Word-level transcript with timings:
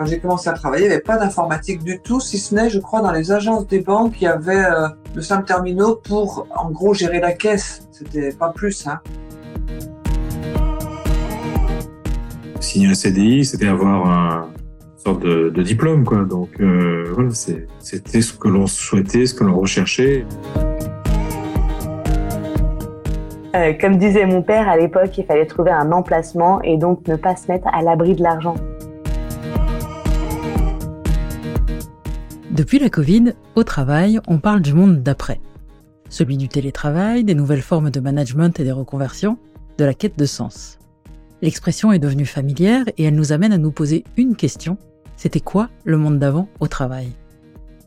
Quand 0.00 0.06
j'ai 0.06 0.18
commencé 0.18 0.48
à 0.48 0.54
travailler, 0.54 0.86
il 0.86 0.88
n'y 0.88 0.94
avait 0.94 1.02
pas 1.02 1.18
d'informatique 1.18 1.84
du 1.84 2.00
tout, 2.00 2.20
si 2.20 2.38
ce 2.38 2.54
n'est, 2.54 2.70
je 2.70 2.78
crois, 2.78 3.02
dans 3.02 3.12
les 3.12 3.32
agences 3.32 3.66
des 3.66 3.80
banques, 3.80 4.14
il 4.22 4.24
y 4.24 4.28
avait 4.28 4.64
euh, 4.64 4.88
le 5.14 5.20
simple 5.20 5.44
terminaux 5.44 5.94
pour, 5.94 6.48
en 6.56 6.70
gros, 6.70 6.94
gérer 6.94 7.20
la 7.20 7.32
caisse. 7.32 7.86
C'était 7.92 8.32
pas 8.32 8.48
plus. 8.48 8.86
Hein. 8.86 9.00
Signer 12.60 12.88
un 12.88 12.94
CDI, 12.94 13.44
c'était 13.44 13.66
avoir 13.66 14.08
un 14.08 14.48
sorte 14.96 15.20
de, 15.20 15.62
diplôme, 15.62 16.04
quoi. 16.04 16.24
Donc 16.24 16.48
euh, 16.62 17.04
voilà, 17.12 17.34
c'était 17.34 18.22
ce 18.22 18.32
que 18.32 18.48
l'on 18.48 18.66
souhaitait, 18.66 19.26
ce 19.26 19.34
que 19.34 19.44
l'on 19.44 19.60
recherchait. 19.60 20.24
Euh, 23.54 23.74
comme 23.78 23.98
disait 23.98 24.24
mon 24.24 24.40
père 24.40 24.66
à 24.66 24.78
l'époque, 24.78 25.18
il 25.18 25.26
fallait 25.26 25.44
trouver 25.44 25.72
un 25.72 25.92
emplacement 25.92 26.62
et 26.62 26.78
donc 26.78 27.06
ne 27.06 27.16
pas 27.16 27.36
se 27.36 27.52
mettre 27.52 27.68
à 27.68 27.82
l'abri 27.82 28.14
de 28.14 28.22
l'argent. 28.22 28.54
Depuis 32.60 32.78
la 32.78 32.90
Covid, 32.90 33.32
au 33.54 33.64
travail, 33.64 34.20
on 34.26 34.38
parle 34.38 34.60
du 34.60 34.74
monde 34.74 35.02
d'après. 35.02 35.40
Celui 36.10 36.36
du 36.36 36.46
télétravail, 36.46 37.24
des 37.24 37.34
nouvelles 37.34 37.62
formes 37.62 37.88
de 37.88 38.00
management 38.00 38.60
et 38.60 38.64
des 38.64 38.70
reconversions, 38.70 39.38
de 39.78 39.84
la 39.86 39.94
quête 39.94 40.18
de 40.18 40.26
sens. 40.26 40.78
L'expression 41.40 41.90
est 41.90 41.98
devenue 41.98 42.26
familière 42.26 42.84
et 42.98 43.04
elle 43.04 43.14
nous 43.14 43.32
amène 43.32 43.54
à 43.54 43.56
nous 43.56 43.72
poser 43.72 44.04
une 44.18 44.36
question. 44.36 44.76
C'était 45.16 45.40
quoi 45.40 45.70
le 45.84 45.96
monde 45.96 46.18
d'avant 46.18 46.48
au 46.60 46.68
travail? 46.68 47.12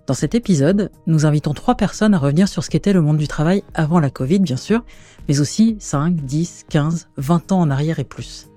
Dans 0.07 0.15
cet 0.15 0.33
épisode, 0.33 0.89
nous 1.05 1.27
invitons 1.27 1.53
trois 1.53 1.75
personnes 1.75 2.15
à 2.15 2.17
revenir 2.17 2.47
sur 2.47 2.63
ce 2.63 2.71
qu'était 2.71 2.93
le 2.93 3.01
monde 3.01 3.17
du 3.17 3.27
travail 3.27 3.63
avant 3.75 3.99
la 3.99 4.09
Covid, 4.09 4.39
bien 4.39 4.57
sûr, 4.57 4.83
mais 5.27 5.39
aussi 5.39 5.75
5, 5.77 6.15
10, 6.15 6.65
15, 6.67 7.09
20 7.17 7.51
ans 7.51 7.59
en 7.59 7.69
arrière 7.69 7.99
et 7.99 8.05
plus. 8.05 8.47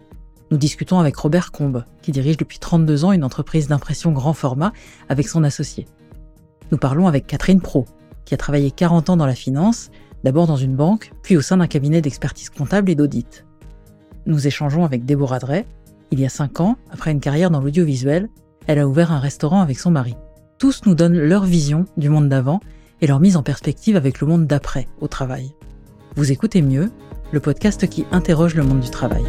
Nous 0.50 0.56
discutons 0.56 0.98
avec 0.98 1.14
Robert 1.16 1.52
Combe, 1.52 1.84
qui 2.00 2.10
dirige 2.10 2.38
depuis 2.38 2.58
32 2.58 3.04
ans 3.04 3.12
une 3.12 3.24
entreprise 3.24 3.68
d'impression 3.68 4.12
grand 4.12 4.32
format 4.32 4.72
avec 5.10 5.28
son 5.28 5.44
associé. 5.44 5.86
Nous 6.70 6.78
parlons 6.78 7.06
avec 7.06 7.26
Catherine 7.26 7.60
Pro, 7.60 7.86
qui 8.24 8.34
a 8.34 8.36
travaillé 8.36 8.70
40 8.70 9.10
ans 9.10 9.16
dans 9.16 9.26
la 9.26 9.34
finance, 9.34 9.90
d'abord 10.24 10.46
dans 10.46 10.56
une 10.56 10.74
banque, 10.74 11.12
puis 11.22 11.36
au 11.36 11.40
sein 11.40 11.58
d'un 11.58 11.66
cabinet 11.66 12.00
d'expertise 12.00 12.50
comptable 12.50 12.90
et 12.90 12.94
d'audit. 12.94 13.44
Nous 14.26 14.46
échangeons 14.46 14.84
avec 14.84 15.04
Déborah 15.04 15.38
Drey. 15.38 15.66
Il 16.10 16.20
y 16.20 16.26
a 16.26 16.28
5 16.28 16.60
ans, 16.60 16.76
après 16.90 17.12
une 17.12 17.20
carrière 17.20 17.50
dans 17.50 17.60
l'audiovisuel, 17.60 18.28
elle 18.66 18.80
a 18.80 18.88
ouvert 18.88 19.12
un 19.12 19.20
restaurant 19.20 19.60
avec 19.60 19.78
son 19.78 19.90
mari. 19.90 20.16
Tous 20.58 20.82
nous 20.86 20.94
donnent 20.94 21.18
leur 21.18 21.44
vision 21.44 21.84
du 21.96 22.08
monde 22.08 22.28
d'avant 22.28 22.60
et 23.00 23.06
leur 23.06 23.20
mise 23.20 23.36
en 23.36 23.42
perspective 23.42 23.96
avec 23.96 24.20
le 24.20 24.26
monde 24.26 24.46
d'après 24.46 24.88
au 25.00 25.08
travail. 25.08 25.52
Vous 26.16 26.32
écoutez 26.32 26.62
mieux, 26.62 26.90
le 27.30 27.40
podcast 27.40 27.86
qui 27.88 28.06
interroge 28.10 28.54
le 28.54 28.62
monde 28.62 28.80
du 28.80 28.90
travail. 28.90 29.24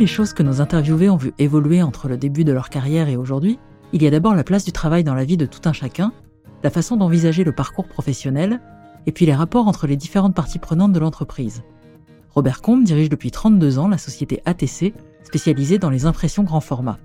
Les 0.00 0.06
choses 0.06 0.32
que 0.32 0.42
nos 0.42 0.62
interviewés 0.62 1.10
ont 1.10 1.18
vu 1.18 1.34
évoluer 1.38 1.82
entre 1.82 2.08
le 2.08 2.16
début 2.16 2.42
de 2.42 2.52
leur 2.52 2.70
carrière 2.70 3.10
et 3.10 3.16
aujourd'hui, 3.18 3.58
il 3.92 4.02
y 4.02 4.06
a 4.06 4.10
d'abord 4.10 4.34
la 4.34 4.44
place 4.44 4.64
du 4.64 4.72
travail 4.72 5.04
dans 5.04 5.14
la 5.14 5.24
vie 5.24 5.36
de 5.36 5.44
tout 5.44 5.60
un 5.68 5.74
chacun, 5.74 6.12
la 6.64 6.70
façon 6.70 6.96
d'envisager 6.96 7.44
le 7.44 7.52
parcours 7.52 7.86
professionnel, 7.86 8.62
et 9.06 9.12
puis 9.12 9.26
les 9.26 9.34
rapports 9.34 9.68
entre 9.68 9.86
les 9.86 9.96
différentes 9.96 10.34
parties 10.34 10.58
prenantes 10.58 10.94
de 10.94 10.98
l'entreprise. 10.98 11.62
Robert 12.30 12.62
Combe 12.62 12.82
dirige 12.82 13.10
depuis 13.10 13.30
32 13.30 13.78
ans 13.78 13.88
la 13.88 13.98
société 13.98 14.40
ATC, 14.46 14.94
spécialisée 15.22 15.76
dans 15.76 15.90
les 15.90 16.06
impressions 16.06 16.44
grand 16.44 16.60
format. 16.60 16.98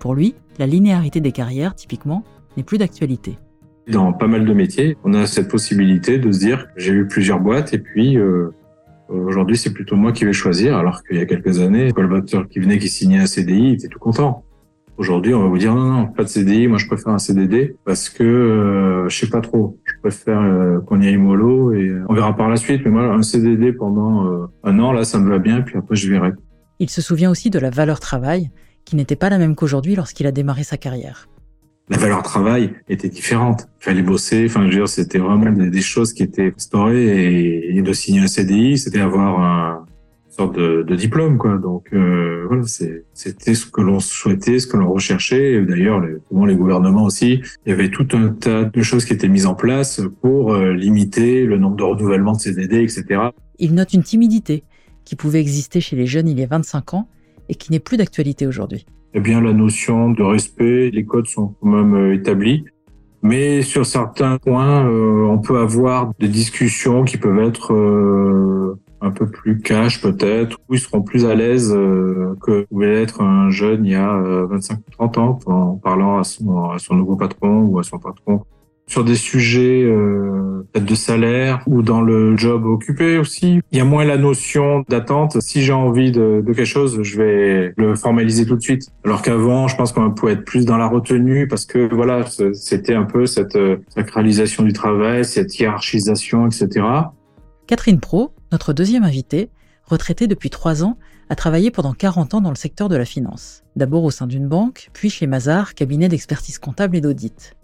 Pour 0.00 0.16
lui, 0.16 0.34
la 0.58 0.66
linéarité 0.66 1.20
des 1.20 1.32
carrières, 1.32 1.76
typiquement, 1.76 2.24
n'est 2.56 2.64
plus 2.64 2.78
d'actualité. 2.78 3.38
Dans 3.86 4.12
pas 4.12 4.26
mal 4.26 4.44
de 4.44 4.52
métiers, 4.52 4.96
on 5.04 5.14
a 5.14 5.26
cette 5.26 5.48
possibilité 5.48 6.18
de 6.18 6.32
se 6.32 6.40
dire 6.40 6.66
j'ai 6.76 6.92
eu 6.92 7.06
plusieurs 7.06 7.38
boîtes 7.38 7.72
et 7.72 7.78
puis 7.78 8.16
euh, 8.16 8.50
aujourd'hui 9.08 9.56
c'est 9.56 9.72
plutôt 9.72 9.96
moi 9.96 10.12
qui 10.12 10.24
vais 10.24 10.32
choisir, 10.32 10.76
alors 10.76 11.02
qu'il 11.02 11.16
y 11.16 11.20
a 11.20 11.26
quelques 11.26 11.60
années, 11.60 11.86
le 11.86 11.92
collaborateur 11.92 12.48
qui 12.48 12.58
venait 12.58 12.78
qui 12.78 12.88
signait 12.88 13.18
un 13.18 13.26
CDI 13.26 13.74
était 13.74 13.88
tout 13.88 13.98
content. 13.98 14.44
Aujourd'hui, 14.98 15.32
on 15.32 15.42
va 15.42 15.48
vous 15.48 15.58
dire 15.58 15.74
non, 15.74 15.90
non, 15.90 16.06
pas 16.06 16.22
de 16.22 16.28
CDI, 16.28 16.68
moi 16.68 16.76
je 16.76 16.86
préfère 16.86 17.12
un 17.12 17.18
CDD 17.18 17.76
parce 17.84 18.10
que 18.10 18.22
euh, 18.22 19.08
je 19.08 19.16
sais 19.16 19.28
pas 19.28 19.40
trop. 19.40 19.78
Je 19.84 19.94
préfère 20.02 20.40
euh, 20.40 20.80
qu'on 20.80 21.00
y 21.00 21.08
aille 21.08 21.16
mollo 21.16 21.72
et 21.72 21.90
on 22.08 22.14
verra 22.14 22.36
par 22.36 22.48
la 22.48 22.56
suite. 22.56 22.82
Mais 22.84 22.90
moi, 22.90 23.04
un 23.04 23.22
CDD 23.22 23.72
pendant 23.72 24.26
euh, 24.26 24.46
un 24.64 24.78
an, 24.78 24.92
là, 24.92 25.04
ça 25.04 25.18
me 25.18 25.30
va 25.30 25.38
bien, 25.38 25.62
puis 25.62 25.78
après 25.78 25.96
je 25.96 26.10
verrai. 26.10 26.32
Il 26.78 26.90
se 26.90 27.00
souvient 27.00 27.30
aussi 27.30 27.48
de 27.48 27.58
la 27.58 27.70
valeur 27.70 28.00
travail, 28.00 28.50
qui 28.84 28.96
n'était 28.96 29.16
pas 29.16 29.30
la 29.30 29.38
même 29.38 29.54
qu'aujourd'hui 29.54 29.96
lorsqu'il 29.96 30.26
a 30.26 30.32
démarré 30.32 30.62
sa 30.62 30.76
carrière. 30.76 31.28
La 31.92 31.98
valeur 31.98 32.22
travail 32.22 32.72
était 32.88 33.10
différente. 33.10 33.68
Il 33.82 33.84
fallait 33.84 34.02
bosser. 34.02 34.46
Enfin, 34.46 34.62
je 34.62 34.66
veux 34.68 34.72
dire, 34.72 34.88
c'était 34.88 35.18
vraiment 35.18 35.52
des, 35.52 35.80
choses 35.82 36.14
qui 36.14 36.22
étaient 36.22 36.50
instaurées 36.56 37.68
et, 37.68 37.82
de 37.82 37.92
signer 37.92 38.20
un 38.20 38.28
CDI, 38.28 38.78
c'était 38.78 39.00
avoir 39.00 39.40
un, 39.40 39.84
sorte 40.30 40.56
de, 40.56 40.96
diplôme 40.96 41.36
quoi 41.36 41.58
donc 41.58 41.88
euh, 41.92 42.46
voilà 42.48 42.62
c'était 42.66 43.54
ce 43.54 43.66
que 43.66 43.82
l'on 43.82 44.00
souhaitait 44.00 44.58
ce 44.60 44.66
que 44.66 44.78
l'on 44.78 44.90
recherchait 44.90 45.60
d'ailleurs 45.60 46.00
les, 46.00 46.14
les 46.46 46.56
gouvernements 46.56 47.04
aussi 47.04 47.42
il 47.66 47.68
y 47.68 47.72
avait 47.72 47.90
tout 47.90 48.08
un 48.14 48.28
tas 48.28 48.64
de 48.64 48.82
choses 48.82 49.04
qui 49.04 49.12
étaient 49.12 49.28
mises 49.28 49.44
en 49.44 49.54
place 49.54 50.00
pour 50.22 50.54
euh, 50.54 50.72
limiter 50.72 51.44
le 51.44 51.58
nombre 51.58 51.76
de 51.76 51.82
renouvellements 51.82 52.32
de 52.32 52.40
CDD 52.40 52.82
etc 52.82 53.28
il 53.58 53.74
note 53.74 53.92
une 53.92 54.02
timidité 54.02 54.64
qui 55.04 55.16
pouvait 55.16 55.40
exister 55.40 55.82
chez 55.82 55.96
les 55.96 56.06
jeunes 56.06 56.28
il 56.28 56.40
y 56.40 56.42
a 56.42 56.46
25 56.46 56.94
ans 56.94 57.08
et 57.50 57.54
qui 57.54 57.70
n'est 57.70 57.80
plus 57.80 57.98
d'actualité 57.98 58.46
aujourd'hui 58.46 58.86
eh 59.14 59.20
bien 59.20 59.40
la 59.40 59.52
notion 59.52 60.10
de 60.10 60.22
respect 60.22 60.90
les 60.90 61.04
codes 61.04 61.26
sont 61.26 61.54
quand 61.60 61.68
même 61.68 61.94
euh, 61.94 62.14
établis. 62.14 62.64
Mais 63.22 63.62
sur 63.62 63.86
certains 63.86 64.36
points, 64.38 64.84
euh, 64.84 65.26
on 65.26 65.38
peut 65.38 65.58
avoir 65.58 66.12
des 66.18 66.26
discussions 66.26 67.04
qui 67.04 67.18
peuvent 67.18 67.38
être 67.38 67.72
euh, 67.72 68.76
un 69.00 69.12
peu 69.12 69.30
plus 69.30 69.60
cash 69.60 70.02
peut-être, 70.02 70.58
où 70.68 70.74
ils 70.74 70.80
seront 70.80 71.02
plus 71.02 71.24
à 71.24 71.36
l'aise 71.36 71.72
euh, 71.72 72.36
que 72.42 72.62
pouvait 72.62 73.00
être 73.00 73.22
un 73.22 73.48
jeune 73.50 73.86
il 73.86 73.92
y 73.92 73.94
a 73.94 74.16
25 74.50 74.78
ou 74.78 74.90
30 74.90 75.18
ans 75.18 75.38
en 75.46 75.76
parlant 75.76 76.18
à 76.18 76.24
son, 76.24 76.70
à 76.70 76.78
son 76.80 76.96
nouveau 76.96 77.14
patron 77.14 77.60
ou 77.60 77.78
à 77.78 77.84
son 77.84 77.98
patron 77.98 78.42
sur 78.86 79.04
des 79.04 79.14
sujets 79.14 79.84
euh, 79.84 80.66
de 80.74 80.94
salaire 80.94 81.62
ou 81.66 81.82
dans 81.82 82.00
le 82.00 82.36
job 82.36 82.64
occupé 82.64 83.18
aussi. 83.18 83.60
Il 83.70 83.78
y 83.78 83.80
a 83.80 83.84
moins 83.84 84.04
la 84.04 84.16
notion 84.16 84.84
d'attente. 84.88 85.40
Si 85.40 85.62
j'ai 85.62 85.72
envie 85.72 86.12
de, 86.12 86.42
quelque 86.46 86.64
chose, 86.64 87.02
je 87.02 87.18
vais 87.18 87.72
le 87.76 87.94
formaliser 87.94 88.46
tout 88.46 88.56
de 88.56 88.62
suite. 88.62 88.88
Alors 89.04 89.22
qu'avant, 89.22 89.68
je 89.68 89.76
pense 89.76 89.92
qu'on 89.92 90.10
pouvait 90.10 90.32
être 90.32 90.44
plus 90.44 90.64
dans 90.64 90.76
la 90.76 90.86
retenue 90.86 91.48
parce 91.48 91.66
que 91.66 91.92
voilà, 91.94 92.24
c'était 92.52 92.94
un 92.94 93.04
peu 93.04 93.26
cette 93.26 93.56
euh, 93.56 93.78
sacralisation 93.94 94.62
du 94.62 94.72
travail, 94.72 95.24
cette 95.24 95.58
hiérarchisation, 95.58 96.46
etc. 96.46 96.84
Catherine 97.66 98.00
Pro, 98.00 98.34
notre 98.50 98.72
deuxième 98.72 99.04
invitée, 99.04 99.50
retraitée 99.84 100.26
depuis 100.26 100.50
trois 100.50 100.84
ans, 100.84 100.98
a 101.28 101.34
travaillé 101.34 101.70
pendant 101.70 101.94
40 101.94 102.34
ans 102.34 102.40
dans 102.40 102.50
le 102.50 102.56
secteur 102.56 102.88
de 102.88 102.96
la 102.96 103.04
finance. 103.04 103.62
D'abord 103.76 104.04
au 104.04 104.10
sein 104.10 104.26
d'une 104.26 104.48
banque, 104.48 104.90
puis 104.92 105.08
chez 105.08 105.26
Mazar, 105.26 105.74
cabinet 105.74 106.08
d'expertise 106.08 106.58
comptable 106.58 106.96
et 106.96 107.00
d'audit. 107.00 107.56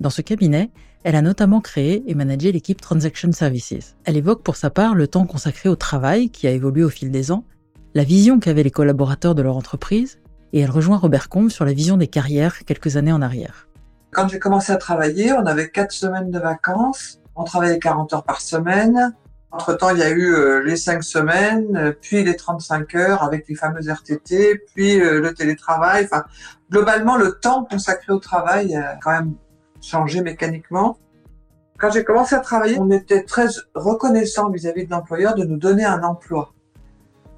Dans 0.00 0.08
ce 0.08 0.22
cabinet, 0.22 0.70
elle 1.04 1.14
a 1.14 1.20
notamment 1.20 1.60
créé 1.60 2.02
et 2.06 2.14
managé 2.14 2.52
l'équipe 2.52 2.80
Transaction 2.80 3.32
Services. 3.32 3.96
Elle 4.04 4.16
évoque 4.16 4.42
pour 4.42 4.56
sa 4.56 4.70
part 4.70 4.94
le 4.94 5.06
temps 5.06 5.26
consacré 5.26 5.68
au 5.68 5.76
travail 5.76 6.30
qui 6.30 6.46
a 6.46 6.50
évolué 6.52 6.82
au 6.82 6.88
fil 6.88 7.10
des 7.10 7.30
ans, 7.30 7.44
la 7.92 8.02
vision 8.02 8.40
qu'avaient 8.40 8.62
les 8.62 8.70
collaborateurs 8.70 9.34
de 9.34 9.42
leur 9.42 9.58
entreprise, 9.58 10.18
et 10.54 10.60
elle 10.60 10.70
rejoint 10.70 10.96
Robert 10.96 11.28
Combe 11.28 11.50
sur 11.50 11.66
la 11.66 11.74
vision 11.74 11.98
des 11.98 12.06
carrières 12.06 12.64
quelques 12.64 12.96
années 12.96 13.12
en 13.12 13.20
arrière. 13.20 13.68
Quand 14.10 14.26
j'ai 14.26 14.38
commencé 14.38 14.72
à 14.72 14.76
travailler, 14.76 15.34
on 15.34 15.44
avait 15.44 15.68
quatre 15.68 15.92
semaines 15.92 16.30
de 16.30 16.38
vacances, 16.38 17.20
on 17.36 17.44
travaillait 17.44 17.78
40 17.78 18.14
heures 18.14 18.24
par 18.24 18.40
semaine. 18.40 19.14
Entre-temps, 19.52 19.90
il 19.90 19.98
y 19.98 20.02
a 20.02 20.10
eu 20.10 20.32
euh, 20.32 20.62
les 20.64 20.76
5 20.76 21.02
semaines, 21.02 21.76
euh, 21.76 21.92
puis 21.92 22.24
les 22.24 22.36
35 22.36 22.94
heures 22.94 23.22
avec 23.22 23.48
les 23.48 23.54
fameuses 23.54 23.88
RTT, 23.88 24.62
puis 24.74 25.00
euh, 25.00 25.20
le 25.20 25.34
télétravail. 25.34 26.04
Enfin, 26.04 26.24
globalement, 26.70 27.16
le 27.16 27.32
temps 27.32 27.64
consacré 27.64 28.12
au 28.12 28.18
travail 28.18 28.74
a 28.76 28.96
quand 29.02 29.10
même 29.10 29.34
changer 29.80 30.20
mécaniquement. 30.22 30.98
Quand 31.78 31.90
j'ai 31.90 32.04
commencé 32.04 32.34
à 32.34 32.40
travailler, 32.40 32.78
on 32.78 32.90
était 32.90 33.24
très 33.24 33.46
reconnaissant 33.74 34.50
vis-à-vis 34.50 34.86
de 34.86 34.90
l'employeur 34.90 35.34
de 35.34 35.44
nous 35.44 35.56
donner 35.56 35.84
un 35.84 36.02
emploi. 36.02 36.52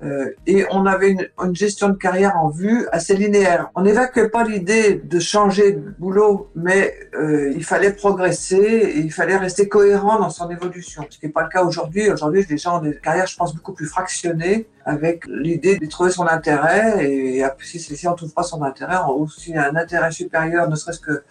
Euh, 0.02 0.34
et 0.46 0.64
on 0.70 0.84
avait 0.86 1.10
une, 1.10 1.54
gestion 1.54 1.88
de 1.88 1.96
carrière 1.96 2.36
en 2.36 2.48
vue 2.48 2.86
assez 2.90 3.14
linéaire. 3.14 3.70
On 3.76 3.82
n'évacuait 3.82 4.28
pas 4.28 4.42
l'idée 4.42 4.94
de 4.94 5.20
changer 5.20 5.72
de 5.72 5.94
boulot, 5.98 6.50
mais 6.56 6.94
euh, 7.14 7.52
il 7.54 7.64
fallait 7.64 7.92
progresser 7.92 8.56
et 8.56 8.98
il 8.98 9.12
fallait 9.12 9.36
rester 9.36 9.68
cohérent 9.68 10.18
dans 10.18 10.30
son 10.30 10.50
évolution. 10.50 11.06
Ce 11.08 11.18
qui 11.18 11.26
n'est 11.26 11.32
pas 11.32 11.42
le 11.42 11.48
cas 11.48 11.62
aujourd'hui. 11.62 12.10
Aujourd'hui, 12.10 12.44
les 12.48 12.58
gens 12.58 12.78
ont 12.78 12.82
des 12.82 12.96
carrières, 12.96 13.28
je 13.28 13.36
pense, 13.36 13.54
beaucoup 13.54 13.72
plus 13.72 13.86
fractionnées, 13.86 14.66
avec 14.84 15.24
l'idée 15.28 15.78
de 15.78 15.86
trouver 15.86 16.10
son 16.10 16.26
intérêt. 16.26 17.08
Et, 17.08 17.44
si, 17.62 17.78
si 17.78 18.08
on 18.08 18.12
ne 18.12 18.16
trouve 18.16 18.34
pas 18.34 18.42
son 18.42 18.62
intérêt, 18.62 18.96
ou 19.14 19.28
s'il 19.28 19.54
y 19.54 19.58
a 19.58 19.70
un 19.70 19.76
intérêt 19.76 20.10
supérieur, 20.10 20.68
ne 20.68 20.74
serait-ce 20.74 21.00
que 21.00 21.22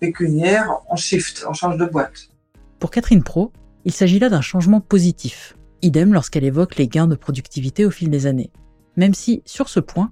pécuniaire, 0.00 0.80
on 0.90 0.96
shift, 0.96 1.44
on 1.48 1.54
change 1.54 1.78
de 1.78 1.86
boîte. 1.86 2.28
Pour 2.78 2.90
Catherine 2.90 3.22
Pro, 3.22 3.52
il 3.84 3.92
s'agit 3.92 4.18
là 4.18 4.28
d'un 4.28 4.42
changement 4.42 4.80
positif. 4.80 5.57
Idem 5.82 6.12
lorsqu'elle 6.12 6.44
évoque 6.44 6.76
les 6.76 6.88
gains 6.88 7.06
de 7.06 7.14
productivité 7.14 7.84
au 7.86 7.90
fil 7.90 8.10
des 8.10 8.26
années. 8.26 8.50
Même 8.96 9.14
si, 9.14 9.42
sur 9.44 9.68
ce 9.68 9.80
point, 9.80 10.10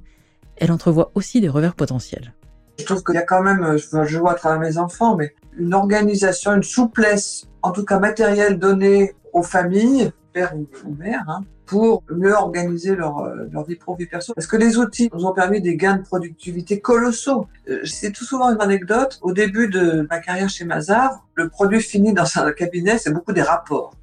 elle 0.56 0.72
entrevoit 0.72 1.10
aussi 1.14 1.40
des 1.40 1.48
revers 1.48 1.74
potentiels. 1.74 2.34
Je 2.78 2.84
trouve 2.84 3.02
qu'il 3.02 3.14
y 3.14 3.18
a 3.18 3.22
quand 3.22 3.42
même, 3.42 3.76
je 3.76 4.18
vois 4.18 4.32
à 4.32 4.34
travers 4.34 4.60
mes 4.60 4.78
enfants, 4.78 5.16
mais 5.16 5.34
une 5.56 5.74
organisation, 5.74 6.54
une 6.54 6.62
souplesse, 6.62 7.46
en 7.62 7.72
tout 7.72 7.84
cas 7.84 7.98
matérielle 7.98 8.58
donnée 8.58 9.14
aux 9.32 9.42
familles, 9.42 10.12
père 10.32 10.54
ou 10.54 10.94
mère, 10.94 11.24
hein, 11.28 11.40
pour 11.66 12.04
mieux 12.10 12.32
organiser 12.32 12.94
leur, 12.94 13.18
euh, 13.18 13.48
leur 13.50 13.64
vie 13.64 13.74
pro, 13.74 13.96
vie 13.96 14.06
perso. 14.06 14.32
Parce 14.34 14.46
que 14.46 14.56
les 14.56 14.78
outils 14.78 15.10
nous 15.12 15.24
ont 15.26 15.32
permis 15.32 15.60
des 15.60 15.76
gains 15.76 15.96
de 15.96 16.02
productivité 16.02 16.80
colossaux. 16.80 17.48
Euh, 17.68 17.80
c'est 17.84 18.12
tout 18.12 18.24
souvent 18.24 18.50
une 18.52 18.60
anecdote. 18.60 19.18
Au 19.22 19.32
début 19.32 19.68
de 19.68 20.06
ma 20.08 20.20
carrière 20.20 20.48
chez 20.48 20.64
Mazar, 20.64 21.26
le 21.34 21.48
produit 21.48 21.80
fini 21.80 22.12
dans 22.12 22.26
un 22.36 22.52
cabinet, 22.52 22.98
c'est 22.98 23.12
beaucoup 23.12 23.32
des 23.32 23.42
rapports. 23.42 23.94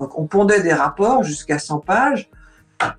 Donc 0.00 0.18
on 0.18 0.26
pondait 0.26 0.62
des 0.62 0.72
rapports 0.72 1.22
jusqu'à 1.22 1.58
100 1.58 1.80
pages. 1.80 2.30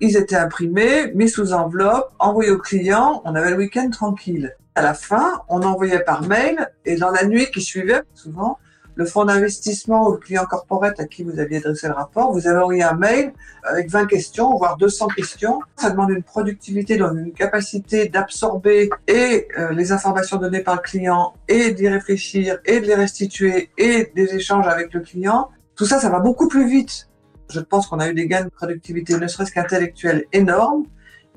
Ils 0.00 0.16
étaient 0.16 0.36
imprimés, 0.36 1.12
mis 1.14 1.28
sous 1.28 1.52
enveloppe, 1.52 2.12
envoyés 2.18 2.50
au 2.50 2.58
client. 2.58 3.22
On 3.24 3.34
avait 3.34 3.50
le 3.50 3.56
week-end 3.56 3.90
tranquille. 3.90 4.56
À 4.74 4.82
la 4.82 4.94
fin, 4.94 5.42
on 5.48 5.62
envoyait 5.62 6.00
par 6.00 6.22
mail 6.22 6.70
et 6.84 6.96
dans 6.96 7.10
la 7.10 7.24
nuit 7.24 7.46
qui 7.52 7.60
suivait, 7.60 8.02
souvent, 8.14 8.58
le 8.98 9.04
fonds 9.04 9.24
d'investissement 9.24 10.08
ou 10.08 10.12
le 10.12 10.18
client 10.18 10.44
corporate 10.44 10.98
à 10.98 11.04
qui 11.04 11.22
vous 11.22 11.38
aviez 11.38 11.58
adressé 11.58 11.86
le 11.86 11.94
rapport, 11.94 12.32
vous 12.32 12.48
avez 12.48 12.58
envoyé 12.58 12.82
un 12.82 12.94
mail 12.94 13.32
avec 13.62 13.88
20 13.88 14.06
questions, 14.06 14.56
voire 14.56 14.76
200 14.76 15.06
questions. 15.08 15.60
Ça 15.76 15.90
demande 15.90 16.10
une 16.10 16.24
productivité, 16.24 16.96
donc 16.96 17.12
une 17.16 17.32
capacité 17.32 18.08
d'absorber 18.08 18.90
et 19.06 19.46
euh, 19.56 19.70
les 19.70 19.92
informations 19.92 20.36
données 20.36 20.64
par 20.64 20.74
le 20.74 20.80
client 20.80 21.34
et 21.46 21.70
d'y 21.70 21.88
réfléchir 21.88 22.58
et 22.64 22.80
de 22.80 22.86
les 22.86 22.96
restituer 22.96 23.70
et 23.78 24.10
des 24.16 24.34
échanges 24.34 24.66
avec 24.66 24.92
le 24.92 25.00
client. 25.00 25.48
Tout 25.78 25.86
ça, 25.86 26.00
ça 26.00 26.10
va 26.10 26.18
beaucoup 26.18 26.48
plus 26.48 26.68
vite. 26.68 27.08
Je 27.50 27.60
pense 27.60 27.86
qu'on 27.86 28.00
a 28.00 28.08
eu 28.08 28.14
des 28.14 28.26
gains 28.26 28.44
de 28.44 28.50
productivité, 28.50 29.16
ne 29.16 29.28
serait-ce 29.28 29.52
qu'intellectuelle, 29.52 30.24
énormes. 30.32 30.82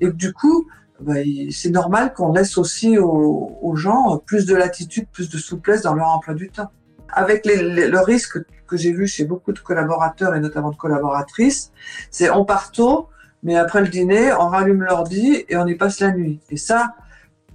Et 0.00 0.10
du 0.10 0.32
coup, 0.32 0.66
bah, 1.00 1.14
c'est 1.52 1.70
normal 1.70 2.12
qu'on 2.12 2.32
laisse 2.32 2.58
aussi 2.58 2.98
aux, 2.98 3.72
gens 3.76 4.18
plus 4.18 4.44
de 4.44 4.56
latitude, 4.56 5.06
plus 5.12 5.30
de 5.30 5.38
souplesse 5.38 5.82
dans 5.82 5.94
leur 5.94 6.08
emploi 6.08 6.34
du 6.34 6.50
temps 6.50 6.70
avec 7.14 7.42
le 7.46 7.98
risque 8.00 8.38
que 8.66 8.76
j'ai 8.76 8.90
vu 8.90 9.06
chez 9.06 9.24
beaucoup 9.26 9.52
de 9.52 9.58
collaborateurs 9.58 10.34
et 10.34 10.40
notamment 10.40 10.70
de 10.70 10.76
collaboratrices, 10.76 11.72
c'est 12.10 12.30
on 12.30 12.46
part 12.46 12.72
tôt, 12.72 13.10
mais 13.42 13.56
après 13.56 13.82
le 13.82 13.88
dîner, 13.88 14.32
on 14.32 14.48
rallume 14.48 14.82
l'ordi 14.82 15.44
et 15.46 15.56
on 15.56 15.66
y 15.66 15.74
passe 15.74 16.00
la 16.00 16.12
nuit. 16.12 16.40
Et 16.48 16.56
ça, 16.56 16.94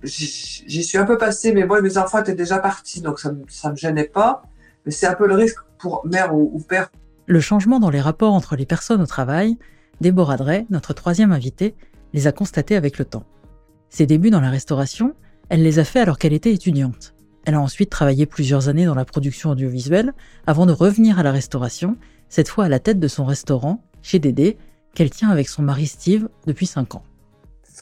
j'y 0.03 0.83
suis 0.83 0.97
un 0.99 1.05
peu 1.05 1.17
passé, 1.17 1.53
mais 1.53 1.65
moi, 1.65 1.81
mes 1.81 1.97
enfants 1.97 2.19
étaient 2.19 2.35
déjà 2.35 2.59
partis, 2.59 3.01
donc 3.01 3.19
ça, 3.19 3.31
ça 3.47 3.71
me 3.71 3.75
gênait 3.75 4.03
pas. 4.03 4.43
Mais 4.85 4.91
c'est 4.91 5.07
un 5.07 5.15
peu 5.15 5.27
le 5.27 5.33
risque 5.33 5.57
pour 5.77 6.05
mère 6.05 6.35
ou, 6.35 6.59
père. 6.67 6.91
Le 7.25 7.39
changement 7.39 7.79
dans 7.79 7.89
les 7.89 8.01
rapports 8.01 8.33
entre 8.33 8.55
les 8.55 8.65
personnes 8.65 9.01
au 9.01 9.05
travail, 9.05 9.57
Déborah 10.01 10.37
Drey, 10.37 10.65
notre 10.69 10.93
troisième 10.93 11.31
invitée, 11.31 11.75
les 12.13 12.27
a 12.27 12.31
constatés 12.31 12.75
avec 12.75 12.97
le 12.97 13.05
temps. 13.05 13.25
Ses 13.89 14.05
débuts 14.05 14.29
dans 14.29 14.41
la 14.41 14.49
restauration, 14.49 15.13
elle 15.49 15.63
les 15.63 15.79
a 15.79 15.83
faits 15.83 16.03
alors 16.03 16.17
qu'elle 16.17 16.33
était 16.33 16.53
étudiante. 16.53 17.13
Elle 17.45 17.55
a 17.55 17.61
ensuite 17.61 17.89
travaillé 17.89 18.25
plusieurs 18.25 18.67
années 18.67 18.85
dans 18.85 18.95
la 18.95 19.05
production 19.05 19.51
audiovisuelle 19.51 20.13
avant 20.45 20.65
de 20.65 20.73
revenir 20.73 21.19
à 21.19 21.23
la 21.23 21.31
restauration, 21.31 21.97
cette 22.29 22.49
fois 22.49 22.65
à 22.65 22.69
la 22.69 22.79
tête 22.79 22.99
de 22.99 23.07
son 23.07 23.25
restaurant, 23.25 23.83
chez 24.01 24.19
Dédé, 24.19 24.57
qu'elle 24.93 25.09
tient 25.09 25.29
avec 25.29 25.47
son 25.47 25.61
mari 25.61 25.87
Steve 25.87 26.27
depuis 26.45 26.65
5 26.65 26.95
ans. 26.95 27.03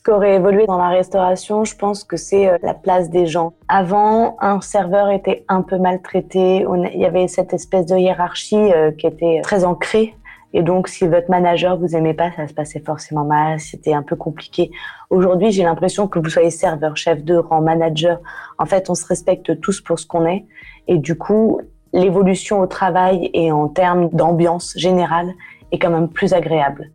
Ce 0.05 0.11
qui 0.11 0.15
aurait 0.15 0.35
évolué 0.35 0.67
dans 0.67 0.77
la 0.77 0.89
restauration, 0.89 1.65
je 1.65 1.75
pense 1.75 2.03
que 2.03 2.15
c'est 2.15 2.47
euh, 2.47 2.59
la 2.61 2.75
place 2.75 3.09
des 3.09 3.25
gens. 3.25 3.53
Avant, 3.67 4.37
un 4.39 4.61
serveur 4.61 5.09
était 5.09 5.43
un 5.47 5.63
peu 5.63 5.79
maltraité, 5.79 6.63
il 6.93 6.99
y 6.99 7.05
avait 7.05 7.27
cette 7.27 7.53
espèce 7.53 7.87
de 7.87 7.97
hiérarchie 7.97 8.71
euh, 8.71 8.91
qui 8.91 9.07
était 9.07 9.41
très 9.41 9.65
ancrée 9.65 10.13
et 10.53 10.61
donc, 10.61 10.87
si 10.87 11.05
votre 11.05 11.29
manager 11.29 11.77
vous 11.77 11.97
aimait 11.97 12.13
pas, 12.13 12.31
ça 12.31 12.47
se 12.47 12.53
passait 12.53 12.79
forcément 12.79 13.25
mal, 13.25 13.59
c'était 13.59 13.93
un 13.93 14.03
peu 14.03 14.15
compliqué. 14.15 14.71
Aujourd'hui, 15.09 15.51
j'ai 15.51 15.63
l'impression 15.63 16.07
que 16.07 16.17
vous 16.17 16.29
soyez 16.29 16.49
serveur, 16.49 16.95
chef 16.95 17.25
de 17.25 17.35
rang, 17.35 17.59
manager. 17.61 18.19
En 18.57 18.65
fait, 18.65 18.89
on 18.89 18.95
se 18.95 19.05
respecte 19.05 19.59
tous 19.59 19.81
pour 19.81 19.99
ce 19.99 20.05
qu'on 20.05 20.25
est. 20.25 20.45
Et 20.87 20.97
du 20.97 21.17
coup, 21.17 21.59
l'évolution 21.91 22.61
au 22.61 22.67
travail 22.67 23.31
et 23.33 23.51
en 23.51 23.67
termes 23.67 24.07
d'ambiance 24.13 24.73
générale 24.77 25.33
est 25.73 25.79
quand 25.79 25.89
même 25.89 26.07
plus 26.07 26.31
agréable. 26.31 26.91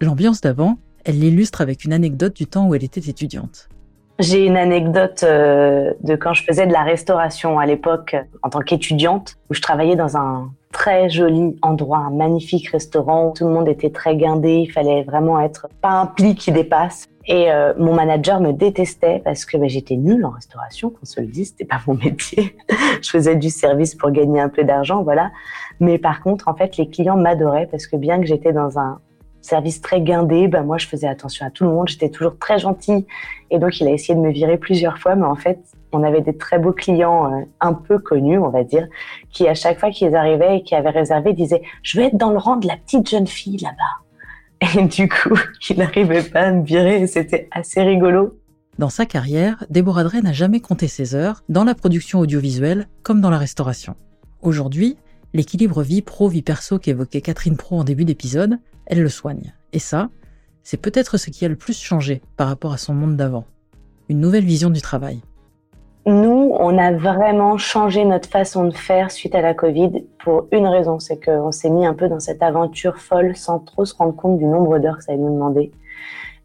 L'ambiance 0.00 0.40
d'avant, 0.40 0.76
elle 1.04 1.18
l'illustre 1.18 1.60
avec 1.60 1.84
une 1.84 1.92
anecdote 1.92 2.34
du 2.34 2.46
temps 2.46 2.66
où 2.68 2.74
elle 2.74 2.84
était 2.84 3.08
étudiante. 3.08 3.68
J'ai 4.20 4.46
une 4.46 4.56
anecdote 4.56 5.24
euh, 5.24 5.92
de 6.02 6.14
quand 6.14 6.34
je 6.34 6.44
faisais 6.44 6.66
de 6.68 6.72
la 6.72 6.84
restauration 6.84 7.58
à 7.58 7.66
l'époque 7.66 8.14
en 8.42 8.48
tant 8.48 8.60
qu'étudiante, 8.60 9.36
où 9.50 9.54
je 9.54 9.60
travaillais 9.60 9.96
dans 9.96 10.16
un 10.16 10.52
très 10.70 11.08
joli 11.08 11.56
endroit, 11.62 11.98
un 11.98 12.10
magnifique 12.10 12.68
restaurant. 12.68 13.32
Tout 13.32 13.46
le 13.46 13.52
monde 13.52 13.68
était 13.68 13.90
très 13.90 14.16
guindé, 14.16 14.58
il 14.58 14.70
fallait 14.70 15.02
vraiment 15.02 15.40
être 15.40 15.68
pas 15.80 15.90
un 15.90 16.06
pli 16.06 16.36
qui 16.36 16.52
dépasse. 16.52 17.08
Et 17.26 17.50
euh, 17.50 17.72
mon 17.76 17.94
manager 17.94 18.40
me 18.40 18.52
détestait 18.52 19.20
parce 19.24 19.44
que 19.44 19.56
bah, 19.56 19.66
j'étais 19.66 19.96
nulle 19.96 20.24
en 20.24 20.30
restauration, 20.30 20.90
qu'on 20.90 21.06
se 21.06 21.20
le 21.20 21.26
dise, 21.26 21.48
c'était 21.48 21.64
pas 21.64 21.80
mon 21.86 21.94
métier. 22.04 22.54
je 23.02 23.10
faisais 23.10 23.34
du 23.34 23.50
service 23.50 23.96
pour 23.96 24.12
gagner 24.12 24.40
un 24.40 24.48
peu 24.48 24.62
d'argent, 24.62 25.02
voilà. 25.02 25.32
Mais 25.80 25.98
par 25.98 26.22
contre, 26.22 26.46
en 26.46 26.54
fait, 26.54 26.76
les 26.76 26.88
clients 26.88 27.16
m'adoraient 27.16 27.66
parce 27.68 27.88
que 27.88 27.96
bien 27.96 28.20
que 28.20 28.26
j'étais 28.26 28.52
dans 28.52 28.78
un 28.78 29.00
service 29.44 29.80
très 29.80 30.00
guindé, 30.00 30.48
bah 30.48 30.62
moi 30.62 30.78
je 30.78 30.86
faisais 30.86 31.06
attention 31.06 31.46
à 31.46 31.50
tout 31.50 31.64
le 31.64 31.70
monde, 31.70 31.88
j'étais 31.88 32.08
toujours 32.08 32.38
très 32.38 32.58
gentille. 32.58 33.06
Et 33.50 33.58
donc 33.58 33.80
il 33.80 33.86
a 33.86 33.90
essayé 33.90 34.14
de 34.14 34.20
me 34.20 34.30
virer 34.30 34.58
plusieurs 34.58 34.98
fois, 34.98 35.14
mais 35.14 35.26
en 35.26 35.36
fait 35.36 35.58
on 35.92 36.02
avait 36.02 36.22
des 36.22 36.36
très 36.36 36.58
beaux 36.58 36.72
clients 36.72 37.32
euh, 37.32 37.44
un 37.60 37.72
peu 37.72 37.98
connus, 37.98 38.38
on 38.38 38.48
va 38.48 38.64
dire, 38.64 38.88
qui 39.30 39.46
à 39.46 39.54
chaque 39.54 39.78
fois 39.78 39.90
qu'ils 39.90 40.16
arrivaient 40.16 40.58
et 40.58 40.62
qui 40.62 40.74
avaient 40.74 40.90
réservé 40.90 41.32
disaient 41.32 41.62
je 41.82 41.98
veux 41.98 42.06
être 42.06 42.16
dans 42.16 42.30
le 42.30 42.38
rang 42.38 42.56
de 42.56 42.66
la 42.66 42.76
petite 42.76 43.08
jeune 43.08 43.26
fille 43.26 43.58
là-bas. 43.58 44.78
Et 44.78 44.82
du 44.84 45.08
coup, 45.08 45.38
il 45.70 45.78
n'arrivait 45.78 46.22
pas 46.22 46.42
à 46.42 46.52
me 46.52 46.64
virer 46.64 47.02
et 47.02 47.06
c'était 47.06 47.48
assez 47.50 47.82
rigolo. 47.82 48.38
Dans 48.78 48.88
sa 48.88 49.06
carrière, 49.06 49.64
Déborah 49.70 50.02
Drey 50.02 50.20
n'a 50.20 50.32
jamais 50.32 50.60
compté 50.60 50.88
ses 50.88 51.14
heures 51.14 51.42
dans 51.48 51.62
la 51.62 51.74
production 51.74 52.18
audiovisuelle 52.18 52.88
comme 53.04 53.20
dans 53.20 53.30
la 53.30 53.38
restauration. 53.38 53.94
Aujourd'hui, 54.42 54.96
l'équilibre 55.32 55.82
vie 55.82 56.02
pro-vie 56.02 56.42
perso 56.42 56.78
qu'évoquait 56.78 57.20
Catherine 57.20 57.56
Pro 57.56 57.78
en 57.78 57.84
début 57.84 58.04
d'épisode, 58.04 58.58
elle 58.86 59.02
le 59.02 59.08
soigne. 59.08 59.54
Et 59.72 59.78
ça, 59.78 60.10
c'est 60.62 60.80
peut-être 60.80 61.16
ce 61.16 61.30
qui 61.30 61.44
a 61.44 61.48
le 61.48 61.56
plus 61.56 61.80
changé 61.80 62.22
par 62.36 62.48
rapport 62.48 62.72
à 62.72 62.78
son 62.78 62.94
monde 62.94 63.16
d'avant. 63.16 63.44
Une 64.08 64.20
nouvelle 64.20 64.44
vision 64.44 64.70
du 64.70 64.80
travail 64.80 65.20
nous, 66.06 66.54
on 66.58 66.76
a 66.76 66.92
vraiment 66.92 67.56
changé 67.56 68.04
notre 68.04 68.28
façon 68.28 68.66
de 68.66 68.74
faire 68.74 69.10
suite 69.10 69.34
à 69.34 69.40
la 69.40 69.54
Covid 69.54 70.04
pour 70.22 70.48
une 70.52 70.66
raison, 70.66 70.98
c'est 70.98 71.18
qu'on 71.24 71.50
s'est 71.50 71.70
mis 71.70 71.86
un 71.86 71.94
peu 71.94 72.08
dans 72.08 72.20
cette 72.20 72.42
aventure 72.42 72.98
folle 72.98 73.34
sans 73.36 73.58
trop 73.58 73.86
se 73.86 73.94
rendre 73.96 74.14
compte 74.14 74.36
du 74.36 74.44
nombre 74.44 74.78
d'heures 74.78 74.98
que 74.98 75.04
ça 75.04 75.12
allait 75.12 75.22
nous 75.22 75.32
demander. 75.32 75.72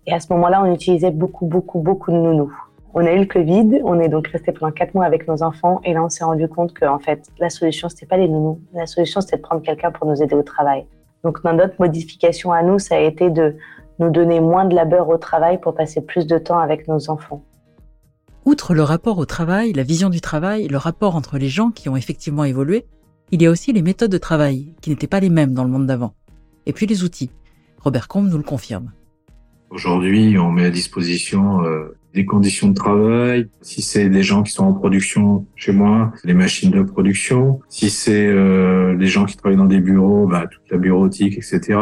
Et 0.07 0.13
à 0.13 0.21
ce 0.21 0.31
moment-là, 0.31 0.63
on 0.63 0.73
utilisait 0.73 1.11
beaucoup, 1.11 1.45
beaucoup, 1.45 1.79
beaucoup 1.79 2.11
de 2.11 2.15
nounous. 2.15 2.53
On 2.93 3.05
a 3.05 3.11
eu 3.11 3.19
le 3.19 3.25
Covid, 3.25 3.81
on 3.83 3.99
est 3.99 4.07
donc 4.07 4.27
resté 4.27 4.53
pendant 4.53 4.71
quatre 4.71 4.93
mois 4.93 5.03
avec 5.03 5.27
nos 5.27 5.43
enfants 5.43 5.81
et 5.83 5.93
là, 5.93 6.03
on 6.03 6.09
s'est 6.09 6.23
rendu 6.23 6.47
compte 6.47 6.73
que, 6.73 6.85
en 6.85 6.99
fait, 6.99 7.27
la 7.37 7.49
solution, 7.49 7.89
c'était 7.89 8.05
pas 8.05 8.17
les 8.17 8.29
nounous. 8.29 8.61
La 8.73 8.87
solution, 8.87 9.19
c'était 9.19 9.37
de 9.37 9.41
prendre 9.41 9.61
quelqu'un 9.61 9.91
pour 9.91 10.07
nous 10.07 10.23
aider 10.23 10.35
au 10.35 10.43
travail. 10.43 10.85
Donc, 11.23 11.43
notre 11.43 11.75
modification 11.79 12.51
à 12.51 12.63
nous, 12.63 12.79
ça 12.79 12.95
a 12.95 12.99
été 12.99 13.29
de 13.29 13.55
nous 13.99 14.09
donner 14.09 14.39
moins 14.39 14.65
de 14.65 14.75
labeur 14.75 15.09
au 15.09 15.17
travail 15.17 15.59
pour 15.59 15.75
passer 15.75 16.01
plus 16.01 16.25
de 16.25 16.37
temps 16.37 16.59
avec 16.59 16.87
nos 16.87 17.09
enfants. 17.09 17.43
Outre 18.45 18.73
le 18.73 18.83
rapport 18.83 19.17
au 19.17 19.25
travail, 19.25 19.73
la 19.73 19.83
vision 19.83 20.09
du 20.09 20.21
travail, 20.21 20.67
le 20.67 20.77
rapport 20.77 21.15
entre 21.15 21.37
les 21.37 21.49
gens 21.49 21.71
qui 21.71 21.89
ont 21.89 21.97
effectivement 21.97 22.45
évolué, 22.45 22.85
il 23.31 23.41
y 23.41 23.45
a 23.45 23.51
aussi 23.51 23.73
les 23.73 23.81
méthodes 23.81 24.11
de 24.11 24.17
travail 24.17 24.73
qui 24.81 24.89
n'étaient 24.89 25.07
pas 25.07 25.19
les 25.19 25.29
mêmes 25.29 25.53
dans 25.53 25.63
le 25.63 25.69
monde 25.69 25.85
d'avant. 25.85 26.13
Et 26.65 26.73
puis 26.73 26.85
les 26.85 27.03
outils. 27.03 27.31
Robert 27.79 28.07
Combe 28.07 28.29
nous 28.29 28.37
le 28.37 28.43
confirme. 28.43 28.91
Aujourd'hui, 29.69 30.37
on 30.37 30.51
met 30.51 30.65
à 30.65 30.69
disposition 30.69 31.63
euh, 31.63 31.95
des 32.13 32.25
conditions 32.25 32.69
de 32.69 32.73
travail. 32.73 33.47
Si 33.61 33.81
c'est 33.81 34.09
des 34.09 34.23
gens 34.23 34.43
qui 34.43 34.51
sont 34.51 34.65
en 34.65 34.73
production 34.73 35.45
chez 35.55 35.71
moi, 35.71 36.11
les 36.23 36.33
machines 36.33 36.71
de 36.71 36.81
production. 36.81 37.59
Si 37.69 37.89
c'est 37.89 38.27
euh, 38.27 38.95
des 38.95 39.07
gens 39.07 39.25
qui 39.25 39.37
travaillent 39.37 39.57
dans 39.57 39.65
des 39.65 39.79
bureaux, 39.79 40.27
bah, 40.27 40.47
toute 40.47 40.69
la 40.71 40.77
bureautique, 40.77 41.37
etc 41.37 41.77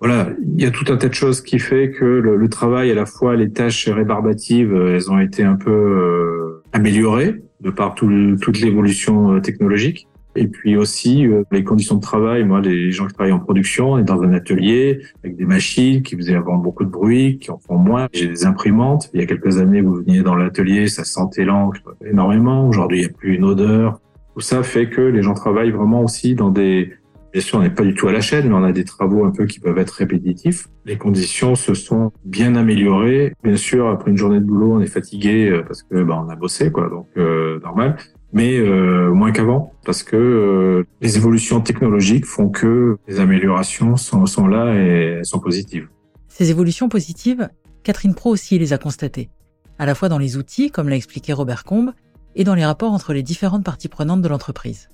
voilà, 0.00 0.28
il 0.54 0.60
y 0.60 0.66
a 0.66 0.70
tout 0.70 0.92
un 0.92 0.96
tas 0.96 1.08
de 1.08 1.14
choses 1.14 1.40
qui 1.40 1.58
fait 1.58 1.90
que 1.90 2.04
le, 2.04 2.48
travail, 2.48 2.90
à 2.90 2.94
la 2.94 3.06
fois 3.06 3.34
les 3.34 3.50
tâches 3.50 3.88
rébarbatives, 3.88 4.74
euh, 4.74 4.94
elles 4.94 5.10
ont 5.10 5.18
été 5.18 5.42
un 5.42 5.56
peu 5.56 5.70
euh, 5.70 6.62
améliorées 6.72 7.42
de 7.60 7.70
par 7.70 7.94
toute 7.94 8.58
l'évolution 8.60 9.32
euh, 9.32 9.40
technologique. 9.40 10.06
Et 10.36 10.46
puis 10.46 10.76
aussi 10.76 11.26
les 11.50 11.64
conditions 11.64 11.96
de 11.96 12.00
travail. 12.00 12.44
Moi, 12.44 12.60
les 12.60 12.92
gens 12.92 13.06
qui 13.06 13.14
travaillent 13.14 13.32
en 13.32 13.40
production, 13.40 13.92
on 13.92 13.98
est 13.98 14.04
dans 14.04 14.22
un 14.22 14.32
atelier 14.32 15.00
avec 15.24 15.36
des 15.36 15.44
machines 15.44 16.02
qui 16.02 16.16
faisaient 16.16 16.34
avant 16.34 16.56
beaucoup 16.56 16.84
de 16.84 16.90
bruit, 16.90 17.38
qui 17.38 17.50
en 17.50 17.58
font 17.58 17.78
moins. 17.78 18.06
J'ai 18.12 18.28
des 18.28 18.44
imprimantes. 18.44 19.10
Il 19.14 19.20
y 19.20 19.22
a 19.22 19.26
quelques 19.26 19.58
années, 19.58 19.80
vous 19.80 19.94
veniez 19.94 20.22
dans 20.22 20.34
l'atelier, 20.34 20.88
ça 20.88 21.04
sentait 21.04 21.44
l'encre 21.44 21.96
énormément. 22.04 22.68
Aujourd'hui, 22.68 22.98
il 22.98 23.00
n'y 23.00 23.06
a 23.06 23.12
plus 23.12 23.34
une 23.36 23.44
odeur. 23.44 24.00
Tout 24.34 24.40
ça 24.40 24.62
fait 24.62 24.90
que 24.90 25.00
les 25.00 25.22
gens 25.22 25.34
travaillent 25.34 25.70
vraiment 25.70 26.02
aussi 26.02 26.34
dans 26.34 26.50
des 26.50 26.92
Bien 27.36 27.42
sûr, 27.42 27.58
on 27.58 27.62
n'est 27.62 27.68
pas 27.68 27.82
du 27.82 27.92
tout 27.92 28.08
à 28.08 28.12
la 28.12 28.22
chaîne, 28.22 28.48
mais 28.48 28.54
on 28.54 28.64
a 28.64 28.72
des 28.72 28.84
travaux 28.84 29.26
un 29.26 29.30
peu 29.30 29.44
qui 29.44 29.60
peuvent 29.60 29.76
être 29.76 29.90
répétitifs. 29.90 30.68
Les 30.86 30.96
conditions 30.96 31.54
se 31.54 31.74
sont 31.74 32.10
bien 32.24 32.54
améliorées. 32.54 33.34
Bien 33.44 33.56
sûr, 33.56 33.88
après 33.88 34.10
une 34.10 34.16
journée 34.16 34.40
de 34.40 34.46
boulot, 34.46 34.76
on 34.76 34.80
est 34.80 34.86
fatigué 34.86 35.50
euh, 35.50 35.62
parce 35.62 35.82
que 35.82 36.02
bah, 36.02 36.24
on 36.26 36.30
a 36.30 36.34
bossé, 36.34 36.72
quoi, 36.72 36.88
donc 36.88 37.08
euh, 37.18 37.60
normal. 37.60 37.98
Mais 38.36 38.58
euh, 38.58 39.14
moins 39.14 39.32
qu'avant, 39.32 39.72
parce 39.86 40.02
que 40.02 40.84
les 41.00 41.16
évolutions 41.16 41.62
technologiques 41.62 42.26
font 42.26 42.50
que 42.50 42.98
les 43.08 43.18
améliorations 43.18 43.96
sont, 43.96 44.26
sont 44.26 44.46
là 44.46 44.74
et 44.74 45.24
sont 45.24 45.38
positives. 45.38 45.88
Ces 46.28 46.50
évolutions 46.50 46.90
positives, 46.90 47.48
Catherine 47.82 48.14
Pro 48.14 48.28
aussi 48.28 48.58
les 48.58 48.74
a 48.74 48.78
constatées. 48.78 49.30
à 49.78 49.86
la 49.86 49.94
fois 49.94 50.10
dans 50.10 50.18
les 50.18 50.36
outils, 50.36 50.70
comme 50.70 50.90
l'a 50.90 50.96
expliqué 50.96 51.32
Robert 51.32 51.64
Combe, 51.64 51.92
et 52.34 52.44
dans 52.44 52.54
les 52.54 52.66
rapports 52.66 52.92
entre 52.92 53.14
les 53.14 53.22
différentes 53.22 53.64
parties 53.64 53.88
prenantes 53.88 54.20
de 54.20 54.28
l'entreprise. 54.28 54.90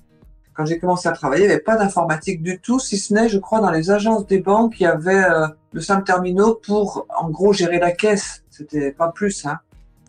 Quand 0.53 0.65
j'ai 0.65 0.79
commencé 0.79 1.09
à 1.09 1.11
travailler, 1.11 1.43
il 1.43 1.47
n'y 1.47 1.53
avait 1.53 1.61
pas 1.61 1.75
d'informatique 1.75 2.41
du 2.41 2.61
tout, 2.61 2.79
si 2.79 2.97
ce 2.97 3.13
n'est, 3.13 3.27
je 3.27 3.39
crois, 3.39 3.59
dans 3.59 3.71
les 3.71 3.91
agences 3.91 4.25
des 4.25 4.39
banques, 4.39 4.79
il 4.79 4.83
y 4.83 4.85
avait 4.85 5.21
euh, 5.21 5.47
le 5.73 5.81
simple 5.81 6.05
terminaux 6.05 6.61
pour, 6.65 7.07
en 7.19 7.29
gros, 7.29 7.51
gérer 7.51 7.79
la 7.79 7.91
caisse. 7.91 8.45
C'était 8.49 8.93
pas 8.93 9.09
plus. 9.09 9.45
Hein. 9.45 9.57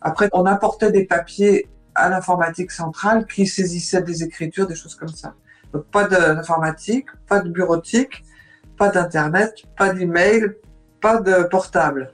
Après, 0.01 0.29
on 0.31 0.45
apportait 0.45 0.93
des 0.93 1.03
papiers 1.03 1.67
à 1.95 2.09
l'informatique 2.09 2.71
centrale 2.71 3.25
qui 3.25 3.47
saisissait 3.47 4.01
des 4.01 4.23
écritures, 4.23 4.67
des 4.67 4.75
choses 4.75 4.95
comme 4.95 5.09
ça. 5.09 5.33
Donc 5.73 5.85
pas 5.85 6.07
d'informatique, 6.07 7.07
pas 7.27 7.39
de 7.39 7.49
bureautique, 7.49 8.23
pas 8.77 8.89
d'internet, 8.89 9.55
pas 9.77 9.93
d'email, 9.93 10.51
pas 11.01 11.19
de 11.19 11.43
portable. 11.43 12.11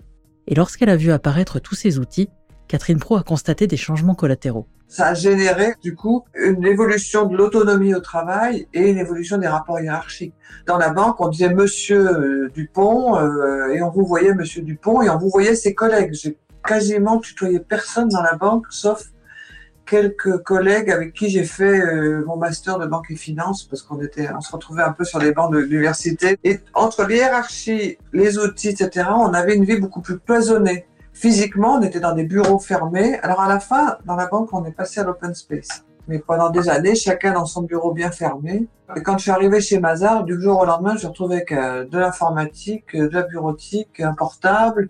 Et 0.48 0.56
lorsqu'elle 0.56 0.90
a 0.90 0.96
vu 0.96 1.12
apparaître 1.12 1.60
tous 1.60 1.76
ces 1.76 2.00
outils, 2.00 2.30
Catherine 2.68 3.00
Pro 3.00 3.18
a 3.18 3.24
constaté 3.24 3.68
des 3.68 3.78
changements 3.78 4.16
collatéraux. 4.16 4.68
Ça 4.88 5.08
a 5.08 5.14
généré 5.14 5.74
du 5.82 5.96
coup 5.96 6.26
une 6.36 6.66
évolution 6.66 7.26
de 7.26 7.38
l'autonomie 7.38 7.94
au 7.94 8.02
travail 8.02 8.68
et 8.74 8.90
une 8.90 8.98
évolution 8.98 9.38
des 9.38 9.48
rapports 9.48 9.80
hiérarchiques. 9.80 10.34
Dans 10.66 10.78
la 10.78 10.90
banque, 10.90 11.22
on 11.22 11.30
disait 11.30 11.54
Monsieur 11.54 12.10
euh, 12.10 12.50
Dupont 12.54 13.18
euh, 13.18 13.70
et 13.70 13.82
on 13.82 13.90
vous 13.90 14.06
voyait 14.06 14.34
Monsieur 14.34 14.62
Dupont 14.62 15.02
et 15.02 15.10
on 15.10 15.18
vous 15.18 15.30
voyait 15.30 15.56
ses 15.56 15.74
collègues. 15.74 16.14
J'ai 16.14 16.38
quasiment 16.66 17.20
tutoyé 17.20 17.60
personne 17.60 18.10
dans 18.10 18.22
la 18.22 18.36
banque 18.36 18.66
sauf 18.70 19.12
quelques 19.86 20.38
collègues 20.44 20.90
avec 20.90 21.14
qui 21.14 21.30
j'ai 21.30 21.44
fait 21.44 21.80
euh, 21.80 22.24
mon 22.26 22.38
master 22.38 22.80
de 22.80 22.86
banque 22.86 23.12
et 23.12 23.16
finance 23.16 23.64
parce 23.64 23.82
qu'on 23.82 24.00
était, 24.02 24.30
on 24.36 24.42
se 24.42 24.52
retrouvait 24.52 24.84
un 24.84 24.94
peu 24.94 25.04
sur 25.04 25.20
les 25.20 25.32
bancs 25.32 25.52
de 25.52 25.60
l'université. 25.60 26.38
Et 26.44 26.60
entre 26.74 27.06
l'hiérarchie, 27.06 27.98
les 28.14 28.38
outils, 28.38 28.70
etc., 28.70 29.08
on 29.16 29.34
avait 29.34 29.56
une 29.56 29.66
vie 29.66 29.80
beaucoup 29.80 30.02
plus 30.02 30.20
cloisonnée. 30.20 30.86
Physiquement, 31.14 31.76
on 31.76 31.82
était 31.82 32.00
dans 32.00 32.14
des 32.14 32.24
bureaux 32.24 32.60
fermés. 32.60 33.20
Alors 33.20 33.42
à 33.42 33.50
la 33.50 33.60
fin, 33.60 33.98
dans 34.06 34.16
la 34.16 34.28
banque, 34.28 34.50
on 34.54 34.64
est 34.66 34.72
passé 34.72 35.02
à 35.02 35.04
l'open 35.04 35.34
space. 35.36 35.84
Mais 36.08 36.20
pendant 36.20 36.50
des 36.50 36.70
années, 36.70 36.96
chacun 36.96 37.34
dans 37.34 37.46
son 37.46 37.62
bureau 37.64 37.94
bien 37.94 38.12
fermé. 38.12 38.68
Et 38.96 39.04
quand 39.04 39.18
je 39.18 39.24
suis 39.24 39.32
arrivé 39.32 39.62
chez 39.62 39.80
Mazar, 39.80 40.24
du 40.24 40.42
jour 40.42 40.60
au 40.60 40.66
lendemain, 40.66 40.96
je 40.98 41.08
retrouvais 41.08 41.44
que 41.44 41.84
de 41.84 41.98
l'informatique, 41.98 42.96
de 42.96 43.08
la 43.08 43.24
bureautique, 43.24 44.00
un 44.00 44.14
portable, 44.14 44.90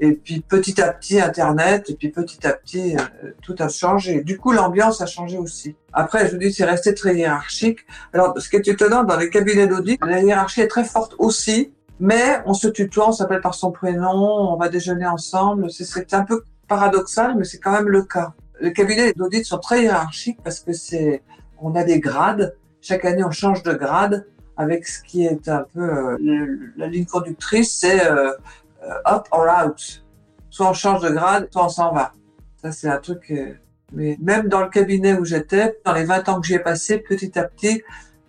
et 0.00 0.12
puis 0.12 0.40
petit 0.40 0.80
à 0.80 0.92
petit 0.92 1.20
Internet, 1.20 1.90
et 1.90 1.94
puis 1.94 2.08
petit 2.08 2.46
à 2.46 2.52
petit 2.54 2.96
euh, 2.96 3.32
tout 3.42 3.54
a 3.58 3.68
changé. 3.68 4.22
Du 4.22 4.38
coup, 4.38 4.52
l'ambiance 4.52 5.00
a 5.02 5.06
changé 5.06 5.36
aussi. 5.36 5.76
Après, 5.92 6.26
je 6.26 6.32
vous 6.32 6.38
dis, 6.38 6.52
c'est 6.52 6.64
resté 6.64 6.94
très 6.94 7.16
hiérarchique. 7.16 7.80
Alors, 8.14 8.34
ce 8.38 8.48
qui 8.48 8.56
est 8.56 8.66
étonnant 8.66 9.04
dans 9.04 9.18
les 9.18 9.28
cabinets 9.28 9.66
d'audit, 9.66 10.00
la 10.04 10.22
hiérarchie 10.22 10.62
est 10.62 10.68
très 10.68 10.84
forte 10.84 11.14
aussi, 11.18 11.74
mais 12.00 12.40
on 12.46 12.54
se 12.54 12.68
tutoie, 12.68 13.08
on 13.08 13.12
s'appelle 13.12 13.42
par 13.42 13.54
son 13.54 13.72
prénom, 13.72 14.52
on 14.52 14.56
va 14.56 14.70
déjeuner 14.70 15.06
ensemble. 15.06 15.70
C'est 15.70 16.14
un 16.14 16.24
peu 16.24 16.44
paradoxal, 16.66 17.34
mais 17.36 17.44
c'est 17.44 17.58
quand 17.58 17.72
même 17.72 17.88
le 17.88 18.02
cas. 18.02 18.32
Les 18.60 18.72
cabinets 18.72 19.12
d'audit 19.12 19.44
sont 19.44 19.58
très 19.58 19.82
hiérarchiques 19.82 20.38
parce 20.42 20.60
que 20.60 20.72
c'est, 20.72 21.22
on 21.60 21.74
a 21.74 21.84
des 21.84 22.00
grades. 22.00 22.56
Chaque 22.80 23.04
année, 23.04 23.22
on 23.22 23.30
change 23.30 23.62
de 23.62 23.74
grade 23.74 24.24
avec 24.60 24.86
ce 24.86 25.02
qui 25.02 25.24
est 25.24 25.48
un 25.48 25.64
peu 25.72 25.80
euh, 25.80 26.72
la 26.76 26.86
ligne 26.86 27.06
conductrice, 27.06 27.78
c'est 27.80 28.06
euh, 28.06 28.32
up 29.06 29.28
or 29.30 29.46
out. 29.48 30.02
Soit 30.50 30.68
on 30.68 30.72
change 30.72 31.02
de 31.02 31.10
grade, 31.10 31.48
soit 31.52 31.64
on 31.64 31.68
s'en 31.68 31.92
va. 31.92 32.12
Ça, 32.56 32.72
c'est 32.72 32.88
un 32.88 32.98
truc. 32.98 33.30
Euh, 33.30 33.54
mais 33.92 34.16
même 34.20 34.48
dans 34.48 34.60
le 34.60 34.68
cabinet 34.68 35.14
où 35.14 35.24
j'étais, 35.24 35.78
dans 35.84 35.92
les 35.92 36.04
20 36.04 36.28
ans 36.28 36.40
que 36.40 36.46
j'y 36.46 36.54
ai 36.54 36.58
passé, 36.58 36.98
petit 36.98 37.38
à 37.38 37.44
petit, 37.44 37.82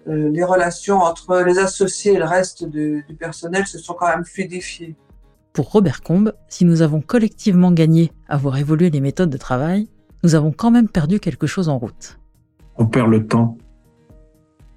euh, 0.07 0.29
les 0.29 0.43
relations 0.43 0.97
entre 0.97 1.43
les 1.43 1.59
associés 1.59 2.13
et 2.13 2.17
le 2.17 2.25
reste 2.25 2.63
du, 2.63 3.05
du 3.07 3.15
personnel 3.15 3.67
se 3.67 3.77
sont 3.77 3.93
quand 3.93 4.07
même 4.07 4.25
fluidifiées. 4.25 4.95
Pour 5.53 5.71
Robert 5.71 6.01
Combe, 6.01 6.33
si 6.47 6.65
nous 6.65 6.81
avons 6.81 7.01
collectivement 7.01 7.71
gagné 7.71 8.11
à 8.27 8.37
voir 8.37 8.57
évoluer 8.57 8.89
les 8.89 9.01
méthodes 9.01 9.29
de 9.29 9.37
travail, 9.37 9.89
nous 10.23 10.35
avons 10.35 10.51
quand 10.51 10.71
même 10.71 10.87
perdu 10.87 11.19
quelque 11.19 11.45
chose 11.45 11.69
en 11.69 11.77
route. 11.77 12.19
On 12.77 12.85
perd 12.85 13.09
le 13.09 13.27
temps. 13.27 13.57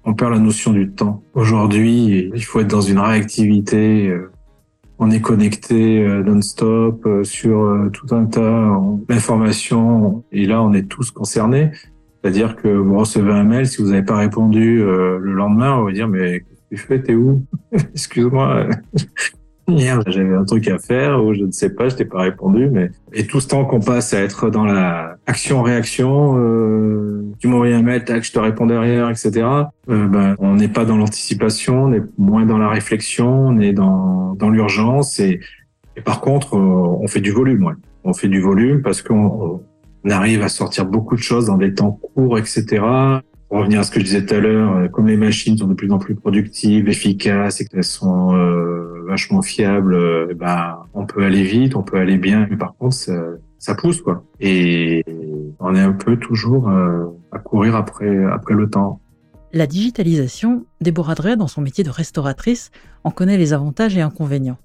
On 0.03 0.13
perd 0.13 0.33
la 0.33 0.39
notion 0.39 0.71
du 0.71 0.91
temps. 0.91 1.23
Aujourd'hui, 1.33 2.29
il 2.33 2.43
faut 2.43 2.59
être 2.59 2.67
dans 2.67 2.81
une 2.81 2.99
réactivité 2.99 4.13
on 4.99 5.11
est 5.11 5.21
connecté 5.21 6.03
euh, 6.03 6.23
non-stop 6.23 7.05
euh, 7.05 7.23
sur 7.23 7.63
euh, 7.63 7.89
tout 7.89 8.13
un 8.15 8.25
tas 8.25 8.81
d'informations 9.07 10.23
et 10.31 10.45
là 10.45 10.61
on 10.61 10.73
est 10.73 10.87
tous 10.87 11.11
concernés. 11.11 11.71
C'est-à-dire 12.21 12.55
que 12.55 12.67
vous 12.67 12.97
recevez 12.97 13.31
un 13.31 13.43
mail, 13.43 13.67
si 13.67 13.81
vous 13.81 13.89
n'avez 13.89 14.03
pas 14.03 14.17
répondu 14.17 14.77
le 14.79 15.33
lendemain, 15.33 15.77
on 15.77 15.83
va 15.83 15.91
dire 15.91 16.07
mais 16.07 16.39
qu'est-ce 16.39 16.61
que 16.69 16.75
tu 16.75 16.77
fais, 16.77 17.01
t'es 17.03 17.13
où? 17.13 17.45
Excuse-moi, 17.71 18.67
j'avais 19.67 20.35
un 20.35 20.43
truc 20.43 20.67
à 20.67 20.77
faire 20.77 21.23
ou 21.23 21.33
je 21.33 21.43
ne 21.43 21.51
sais 21.51 21.69
pas, 21.69 21.89
je 21.89 21.95
t'ai 21.95 22.05
pas 22.05 22.21
répondu. 22.21 22.69
Mais 22.71 22.91
et 23.13 23.25
tout 23.25 23.39
ce 23.39 23.47
temps 23.47 23.65
qu'on 23.65 23.79
passe 23.79 24.13
à 24.13 24.21
être 24.21 24.49
dans 24.49 24.65
la 24.65 25.17
action-réaction, 25.25 26.37
euh, 26.37 27.23
tu 27.39 27.47
m'envoies 27.47 27.75
un 27.75 27.81
mail, 27.81 28.03
tac, 28.03 28.23
je 28.23 28.31
te 28.31 28.39
réponds 28.39 28.67
derrière, 28.67 29.09
etc. 29.09 29.31
Euh, 29.89 30.07
ben, 30.07 30.35
on 30.39 30.55
n'est 30.55 30.67
pas 30.67 30.85
dans 30.85 30.97
l'anticipation, 30.97 31.85
on 31.85 31.93
est 31.93 32.03
moins 32.17 32.45
dans 32.45 32.57
la 32.57 32.69
réflexion, 32.69 33.47
on 33.47 33.59
est 33.59 33.73
dans 33.73 34.35
dans 34.35 34.49
l'urgence 34.49 35.19
et, 35.19 35.39
et 35.95 36.01
par 36.01 36.21
contre, 36.21 36.55
euh, 36.55 36.59
on 36.59 37.07
fait 37.07 37.21
du 37.21 37.31
volume. 37.31 37.65
Ouais. 37.65 37.73
On 38.03 38.13
fait 38.13 38.27
du 38.27 38.41
volume 38.41 38.81
parce 38.81 39.01
qu'on 39.01 39.61
on 40.03 40.09
arrive 40.09 40.43
à 40.43 40.49
sortir 40.49 40.85
beaucoup 40.85 41.15
de 41.15 41.21
choses 41.21 41.47
dans 41.47 41.57
des 41.57 41.73
temps 41.73 41.91
courts, 41.91 42.37
etc. 42.37 42.83
Pour 43.49 43.59
revenir 43.59 43.79
à 43.79 43.83
ce 43.83 43.91
que 43.91 43.99
je 43.99 44.05
disais 44.05 44.25
tout 44.25 44.33
à 44.33 44.39
l'heure, 44.39 44.75
euh, 44.75 44.87
comme 44.87 45.07
les 45.07 45.17
machines 45.17 45.57
sont 45.57 45.67
de 45.67 45.75
plus 45.75 45.91
en 45.91 45.99
plus 45.99 46.15
productives, 46.15 46.89
efficaces 46.89 47.61
et 47.61 47.65
qu'elles 47.65 47.83
sont 47.83 48.35
euh, 48.35 49.03
vachement 49.07 49.41
fiables, 49.43 49.93
euh, 49.93 50.33
ben 50.35 50.79
on 50.93 51.05
peut 51.05 51.23
aller 51.23 51.43
vite, 51.43 51.75
on 51.75 51.83
peut 51.83 51.97
aller 51.97 52.17
bien, 52.17 52.47
mais 52.49 52.57
par 52.57 52.75
contre 52.75 52.95
ça, 52.95 53.13
ça 53.59 53.75
pousse 53.75 54.01
quoi. 54.01 54.23
Et 54.39 55.03
on 55.59 55.75
est 55.75 55.81
un 55.81 55.93
peu 55.93 56.17
toujours 56.17 56.69
à 57.31 57.39
courir 57.39 57.75
après 57.75 58.25
après 58.25 58.55
le 58.55 58.69
temps. 58.69 58.99
La 59.53 59.67
digitalisation, 59.67 60.65
Déborah 60.81 61.15
Drey, 61.15 61.37
dans 61.37 61.47
son 61.47 61.61
métier 61.61 61.83
de 61.83 61.89
restauratrice, 61.89 62.71
en 63.03 63.11
connaît 63.11 63.37
les 63.37 63.53
avantages 63.53 63.95
et 63.95 64.01
inconvénients. 64.01 64.57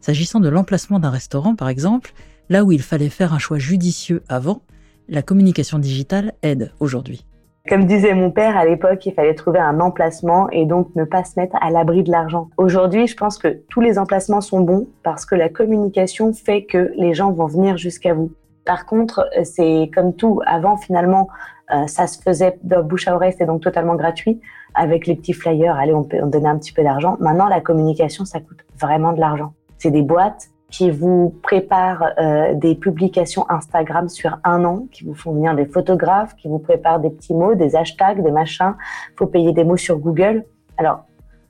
S'agissant 0.00 0.40
de 0.40 0.48
l'emplacement 0.48 0.98
d'un 0.98 1.10
restaurant, 1.10 1.54
par 1.54 1.68
exemple, 1.68 2.12
là 2.48 2.64
où 2.64 2.72
il 2.72 2.80
fallait 2.80 3.10
faire 3.10 3.34
un 3.34 3.38
choix 3.38 3.58
judicieux 3.58 4.22
avant, 4.28 4.62
la 5.08 5.22
communication 5.22 5.78
digitale 5.78 6.32
aide 6.42 6.72
aujourd'hui. 6.80 7.26
Comme 7.70 7.84
disait 7.84 8.14
mon 8.14 8.32
père 8.32 8.56
à 8.56 8.64
l'époque, 8.64 9.06
il 9.06 9.14
fallait 9.14 9.36
trouver 9.36 9.60
un 9.60 9.78
emplacement 9.78 10.50
et 10.50 10.66
donc 10.66 10.88
ne 10.96 11.04
pas 11.04 11.22
se 11.22 11.38
mettre 11.38 11.54
à 11.60 11.70
l'abri 11.70 12.02
de 12.02 12.10
l'argent. 12.10 12.48
Aujourd'hui, 12.56 13.06
je 13.06 13.16
pense 13.16 13.38
que 13.38 13.62
tous 13.68 13.80
les 13.80 13.96
emplacements 13.96 14.40
sont 14.40 14.58
bons 14.58 14.88
parce 15.04 15.24
que 15.24 15.36
la 15.36 15.48
communication 15.48 16.32
fait 16.32 16.64
que 16.64 16.90
les 16.96 17.14
gens 17.14 17.30
vont 17.30 17.46
venir 17.46 17.76
jusqu'à 17.76 18.12
vous. 18.12 18.32
Par 18.64 18.86
contre, 18.86 19.24
c'est 19.44 19.88
comme 19.94 20.14
tout. 20.14 20.40
Avant, 20.46 20.78
finalement, 20.78 21.28
euh, 21.72 21.86
ça 21.86 22.08
se 22.08 22.20
faisait 22.20 22.58
de 22.64 22.82
bouche 22.82 23.06
à 23.06 23.14
oreille, 23.14 23.30
c'était 23.30 23.46
donc 23.46 23.62
totalement 23.62 23.94
gratuit. 23.94 24.40
Avec 24.74 25.06
les 25.06 25.14
petits 25.14 25.32
flyers, 25.32 25.76
allez, 25.76 25.94
on 25.94 26.02
donnait 26.02 26.48
un 26.48 26.58
petit 26.58 26.72
peu 26.72 26.82
d'argent. 26.82 27.18
Maintenant, 27.20 27.46
la 27.46 27.60
communication, 27.60 28.24
ça 28.24 28.40
coûte 28.40 28.64
vraiment 28.80 29.12
de 29.12 29.20
l'argent. 29.20 29.52
C'est 29.78 29.92
des 29.92 30.02
boîtes, 30.02 30.48
qui 30.70 30.90
vous 30.90 31.34
préparent 31.42 32.12
euh, 32.18 32.54
des 32.54 32.74
publications 32.74 33.44
Instagram 33.50 34.08
sur 34.08 34.38
un 34.44 34.64
an, 34.64 34.86
qui 34.92 35.04
vous 35.04 35.14
font 35.14 35.32
venir 35.32 35.54
des 35.54 35.66
photographes, 35.66 36.34
qui 36.36 36.48
vous 36.48 36.58
préparent 36.58 37.00
des 37.00 37.10
petits 37.10 37.34
mots, 37.34 37.54
des 37.54 37.76
hashtags, 37.76 38.22
des 38.22 38.30
machins. 38.30 38.74
faut 39.16 39.26
payer 39.26 39.52
des 39.52 39.64
mots 39.64 39.76
sur 39.76 39.98
Google. 39.98 40.44
Alors, 40.78 41.04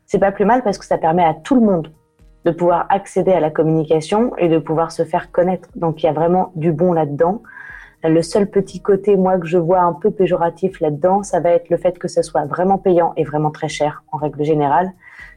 c'est 0.06 0.18
pas 0.18 0.32
plus 0.32 0.44
mal 0.44 0.62
parce 0.62 0.78
que 0.78 0.84
ça 0.84 0.98
permet 0.98 1.24
à 1.24 1.34
tout 1.34 1.54
le 1.54 1.60
monde 1.60 1.92
de 2.44 2.50
pouvoir 2.50 2.86
accéder 2.88 3.32
à 3.32 3.40
la 3.40 3.50
communication 3.50 4.34
et 4.38 4.48
de 4.48 4.58
pouvoir 4.58 4.90
se 4.90 5.04
faire 5.04 5.30
connaître. 5.30 5.68
Donc, 5.76 6.02
il 6.02 6.06
y 6.06 6.08
a 6.08 6.12
vraiment 6.12 6.52
du 6.56 6.72
bon 6.72 6.92
là-dedans. 6.92 7.42
Le 8.02 8.22
seul 8.22 8.48
petit 8.48 8.80
côté, 8.80 9.16
moi, 9.16 9.38
que 9.38 9.46
je 9.46 9.58
vois 9.58 9.80
un 9.80 9.92
peu 9.92 10.10
péjoratif 10.10 10.80
là-dedans, 10.80 11.22
ça 11.22 11.40
va 11.40 11.50
être 11.50 11.68
le 11.68 11.76
fait 11.76 11.98
que 11.98 12.08
ce 12.08 12.22
soit 12.22 12.46
vraiment 12.46 12.78
payant 12.78 13.12
et 13.16 13.24
vraiment 13.24 13.50
très 13.50 13.68
cher, 13.68 14.02
en 14.10 14.16
règle 14.16 14.42
générale, 14.42 14.90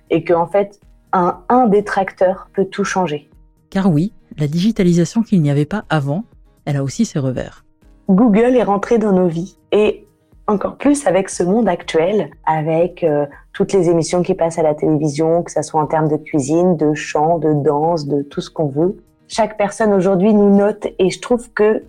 et 0.10 0.24
que, 0.24 0.34
en 0.34 0.48
fait, 0.48 0.80
un, 1.12 1.42
un 1.50 1.68
détracteur 1.68 2.48
peut 2.54 2.64
tout 2.64 2.86
changer. 2.86 3.30
Car 3.74 3.90
oui, 3.90 4.14
la 4.38 4.46
digitalisation 4.46 5.24
qu'il 5.24 5.42
n'y 5.42 5.50
avait 5.50 5.66
pas 5.66 5.84
avant, 5.90 6.26
elle 6.66 6.78
a 6.78 6.84
aussi 6.84 7.06
ses 7.06 7.18
revers. 7.18 7.66
Google 8.08 8.56
est 8.56 8.62
rentré 8.62 9.00
dans 9.00 9.14
nos 9.14 9.28
vies 9.28 9.58
et 9.72 10.06
encore 10.46 10.78
plus 10.78 11.08
avec 11.08 11.28
ce 11.28 11.42
monde 11.42 11.68
actuel, 11.68 12.30
avec 12.46 13.04
euh, 13.04 13.26
toutes 13.52 13.74
les 13.74 13.90
émissions 13.90 14.22
qui 14.22 14.36
passent 14.36 14.60
à 14.60 14.62
la 14.62 14.76
télévision, 14.76 15.42
que 15.42 15.52
ce 15.52 15.64
soit 15.64 15.82
en 15.82 15.88
termes 15.88 16.08
de 16.08 16.18
cuisine, 16.18 16.78
de 16.78 16.94
chant, 16.94 17.40
de 17.40 17.52
danse, 17.52 18.06
de 18.06 18.22
tout 18.22 18.42
ce 18.42 18.52
qu'on 18.52 18.68
veut. 18.68 18.96
Chaque 19.28 19.58
personne 19.58 19.92
aujourd'hui 19.92 20.36
nous 20.36 20.56
note 20.56 20.86
et 21.00 21.10
je 21.10 21.20
trouve 21.20 21.52
que 21.54 21.82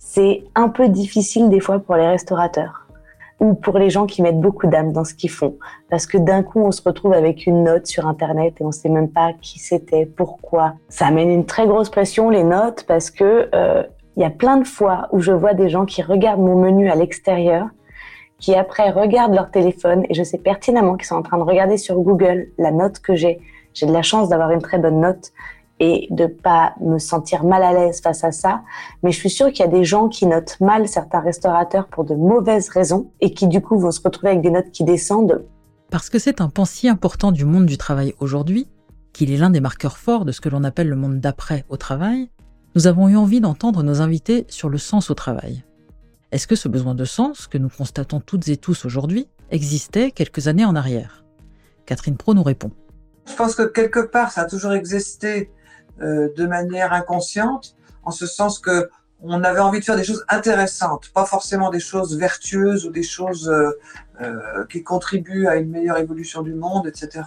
c'est 0.00 0.42
un 0.56 0.68
peu 0.68 0.88
difficile 0.88 1.48
des 1.48 1.60
fois 1.60 1.78
pour 1.78 1.94
les 1.94 2.08
restaurateurs 2.08 2.88
ou 3.40 3.54
pour 3.54 3.78
les 3.78 3.90
gens 3.90 4.06
qui 4.06 4.22
mettent 4.22 4.40
beaucoup 4.40 4.66
d'âme 4.66 4.92
dans 4.92 5.04
ce 5.04 5.14
qu'ils 5.14 5.30
font. 5.30 5.56
Parce 5.88 6.06
que 6.06 6.18
d'un 6.18 6.42
coup, 6.42 6.60
on 6.60 6.70
se 6.70 6.82
retrouve 6.82 7.14
avec 7.14 7.46
une 7.46 7.64
note 7.64 7.86
sur 7.86 8.06
Internet 8.06 8.60
et 8.60 8.64
on 8.64 8.70
sait 8.70 8.90
même 8.90 9.10
pas 9.10 9.32
qui 9.40 9.58
c'était, 9.58 10.06
pourquoi. 10.06 10.74
Ça 10.88 11.06
amène 11.06 11.30
une 11.30 11.46
très 11.46 11.66
grosse 11.66 11.88
pression, 11.88 12.28
les 12.28 12.44
notes, 12.44 12.84
parce 12.86 13.10
que 13.10 13.48
euh, 13.54 13.82
il 14.16 14.22
y 14.22 14.26
a 14.26 14.30
plein 14.30 14.58
de 14.58 14.66
fois 14.66 15.08
où 15.12 15.20
je 15.20 15.32
vois 15.32 15.54
des 15.54 15.70
gens 15.70 15.86
qui 15.86 16.02
regardent 16.02 16.42
mon 16.42 16.56
menu 16.56 16.90
à 16.90 16.94
l'extérieur, 16.94 17.68
qui 18.38 18.54
après 18.54 18.90
regardent 18.90 19.34
leur 19.34 19.50
téléphone 19.50 20.04
et 20.08 20.14
je 20.14 20.22
sais 20.22 20.38
pertinemment 20.38 20.96
qu'ils 20.96 21.06
sont 21.06 21.16
en 21.16 21.22
train 21.22 21.38
de 21.38 21.42
regarder 21.42 21.78
sur 21.78 21.98
Google 22.00 22.48
la 22.58 22.70
note 22.70 23.00
que 23.00 23.14
j'ai. 23.14 23.40
J'ai 23.72 23.86
de 23.86 23.92
la 23.92 24.02
chance 24.02 24.28
d'avoir 24.28 24.50
une 24.50 24.60
très 24.60 24.78
bonne 24.78 25.00
note 25.00 25.32
et 25.80 26.06
de 26.10 26.26
pas 26.26 26.74
me 26.80 26.98
sentir 26.98 27.44
mal 27.44 27.62
à 27.62 27.72
l'aise 27.72 28.00
face 28.00 28.22
à 28.22 28.32
ça. 28.32 28.62
Mais 29.02 29.10
je 29.10 29.18
suis 29.18 29.30
sûre 29.30 29.48
qu'il 29.48 29.64
y 29.64 29.68
a 29.68 29.70
des 29.70 29.84
gens 29.84 30.08
qui 30.08 30.26
notent 30.26 30.60
mal 30.60 30.86
certains 30.86 31.20
restaurateurs 31.20 31.88
pour 31.88 32.04
de 32.04 32.14
mauvaises 32.14 32.68
raisons 32.68 33.10
et 33.20 33.32
qui 33.32 33.48
du 33.48 33.62
coup 33.62 33.78
vont 33.78 33.90
se 33.90 34.00
retrouver 34.02 34.32
avec 34.32 34.42
des 34.42 34.50
notes 34.50 34.70
qui 34.70 34.84
descendent. 34.84 35.44
Parce 35.90 36.10
que 36.10 36.18
c'est 36.18 36.40
un 36.40 36.48
pan 36.48 36.66
si 36.66 36.88
important 36.88 37.32
du 37.32 37.44
monde 37.44 37.66
du 37.66 37.78
travail 37.78 38.14
aujourd'hui, 38.20 38.68
qu'il 39.12 39.32
est 39.32 39.38
l'un 39.38 39.50
des 39.50 39.60
marqueurs 39.60 39.96
forts 39.96 40.24
de 40.24 40.32
ce 40.32 40.40
que 40.40 40.48
l'on 40.48 40.62
appelle 40.62 40.88
le 40.88 40.96
monde 40.96 41.18
d'après 41.18 41.64
au 41.68 41.76
travail, 41.76 42.30
nous 42.76 42.86
avons 42.86 43.08
eu 43.08 43.16
envie 43.16 43.40
d'entendre 43.40 43.82
nos 43.82 44.00
invités 44.00 44.44
sur 44.48 44.68
le 44.68 44.78
sens 44.78 45.10
au 45.10 45.14
travail. 45.14 45.64
Est-ce 46.30 46.46
que 46.46 46.54
ce 46.54 46.68
besoin 46.68 46.94
de 46.94 47.04
sens, 47.04 47.48
que 47.48 47.58
nous 47.58 47.70
constatons 47.70 48.20
toutes 48.20 48.46
et 48.48 48.56
tous 48.56 48.84
aujourd'hui, 48.84 49.26
existait 49.50 50.12
quelques 50.12 50.46
années 50.46 50.64
en 50.64 50.76
arrière? 50.76 51.24
Catherine 51.86 52.16
Pro 52.16 52.34
nous 52.34 52.44
répond. 52.44 52.70
Je 53.26 53.34
pense 53.34 53.56
que 53.56 53.62
quelque 53.62 53.98
part, 53.98 54.30
ça 54.30 54.42
a 54.42 54.44
toujours 54.44 54.72
existé 54.72 55.50
euh, 55.50 55.59
de 56.00 56.46
manière 56.46 56.92
inconsciente, 56.92 57.76
en 58.04 58.10
ce 58.10 58.26
sens 58.26 58.58
que 58.58 58.88
on 59.22 59.44
avait 59.44 59.60
envie 59.60 59.80
de 59.80 59.84
faire 59.84 59.96
des 59.96 60.04
choses 60.04 60.24
intéressantes, 60.28 61.10
pas 61.12 61.26
forcément 61.26 61.70
des 61.70 61.80
choses 61.80 62.16
vertueuses 62.16 62.86
ou 62.86 62.90
des 62.90 63.02
choses 63.02 63.48
euh, 63.48 63.78
euh, 64.22 64.64
qui 64.70 64.82
contribuent 64.82 65.46
à 65.46 65.56
une 65.56 65.70
meilleure 65.70 65.98
évolution 65.98 66.42
du 66.42 66.54
monde, 66.54 66.86
etc. 66.86 67.22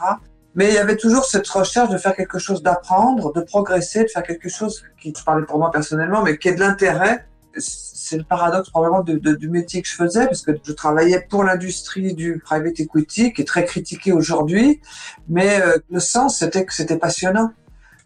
Mais 0.56 0.70
il 0.70 0.74
y 0.74 0.78
avait 0.78 0.98
toujours 0.98 1.26
cette 1.26 1.48
recherche 1.48 1.90
de 1.90 1.98
faire 1.98 2.16
quelque 2.16 2.40
chose, 2.40 2.62
d'apprendre, 2.62 3.34
de 3.34 3.42
progresser, 3.42 4.04
de 4.04 4.10
faire 4.10 4.24
quelque 4.24 4.50
chose 4.50 4.84
qui, 5.02 5.14
je 5.18 5.24
parlais 5.24 5.46
pour 5.46 5.60
moi 5.60 5.72
personnellement, 5.72 6.24
mais 6.24 6.38
qui 6.38 6.50
est 6.50 6.56
de 6.56 6.60
l'intérêt 6.60 7.26
c'est 7.56 8.18
le 8.18 8.24
paradoxe 8.24 8.70
probablement 8.70 9.04
du 9.04 9.50
métier 9.50 9.82
que 9.82 9.88
je 9.88 9.96
faisais, 9.96 10.26
parce 10.26 10.42
que 10.42 10.52
je 10.64 10.72
travaillais 10.72 11.26
pour 11.30 11.44
l'industrie 11.44 12.14
du 12.14 12.40
private 12.40 12.80
equity, 12.80 13.32
qui 13.34 13.44
est 13.44 13.46
très 13.46 13.66
critiquée 13.66 14.12
aujourd'hui, 14.12 14.82
mais 15.30 15.62
euh, 15.62 15.78
le 15.90 16.00
sens, 16.00 16.40
c'était 16.40 16.66
que 16.66 16.74
c'était 16.74 16.98
passionnant. 16.98 17.52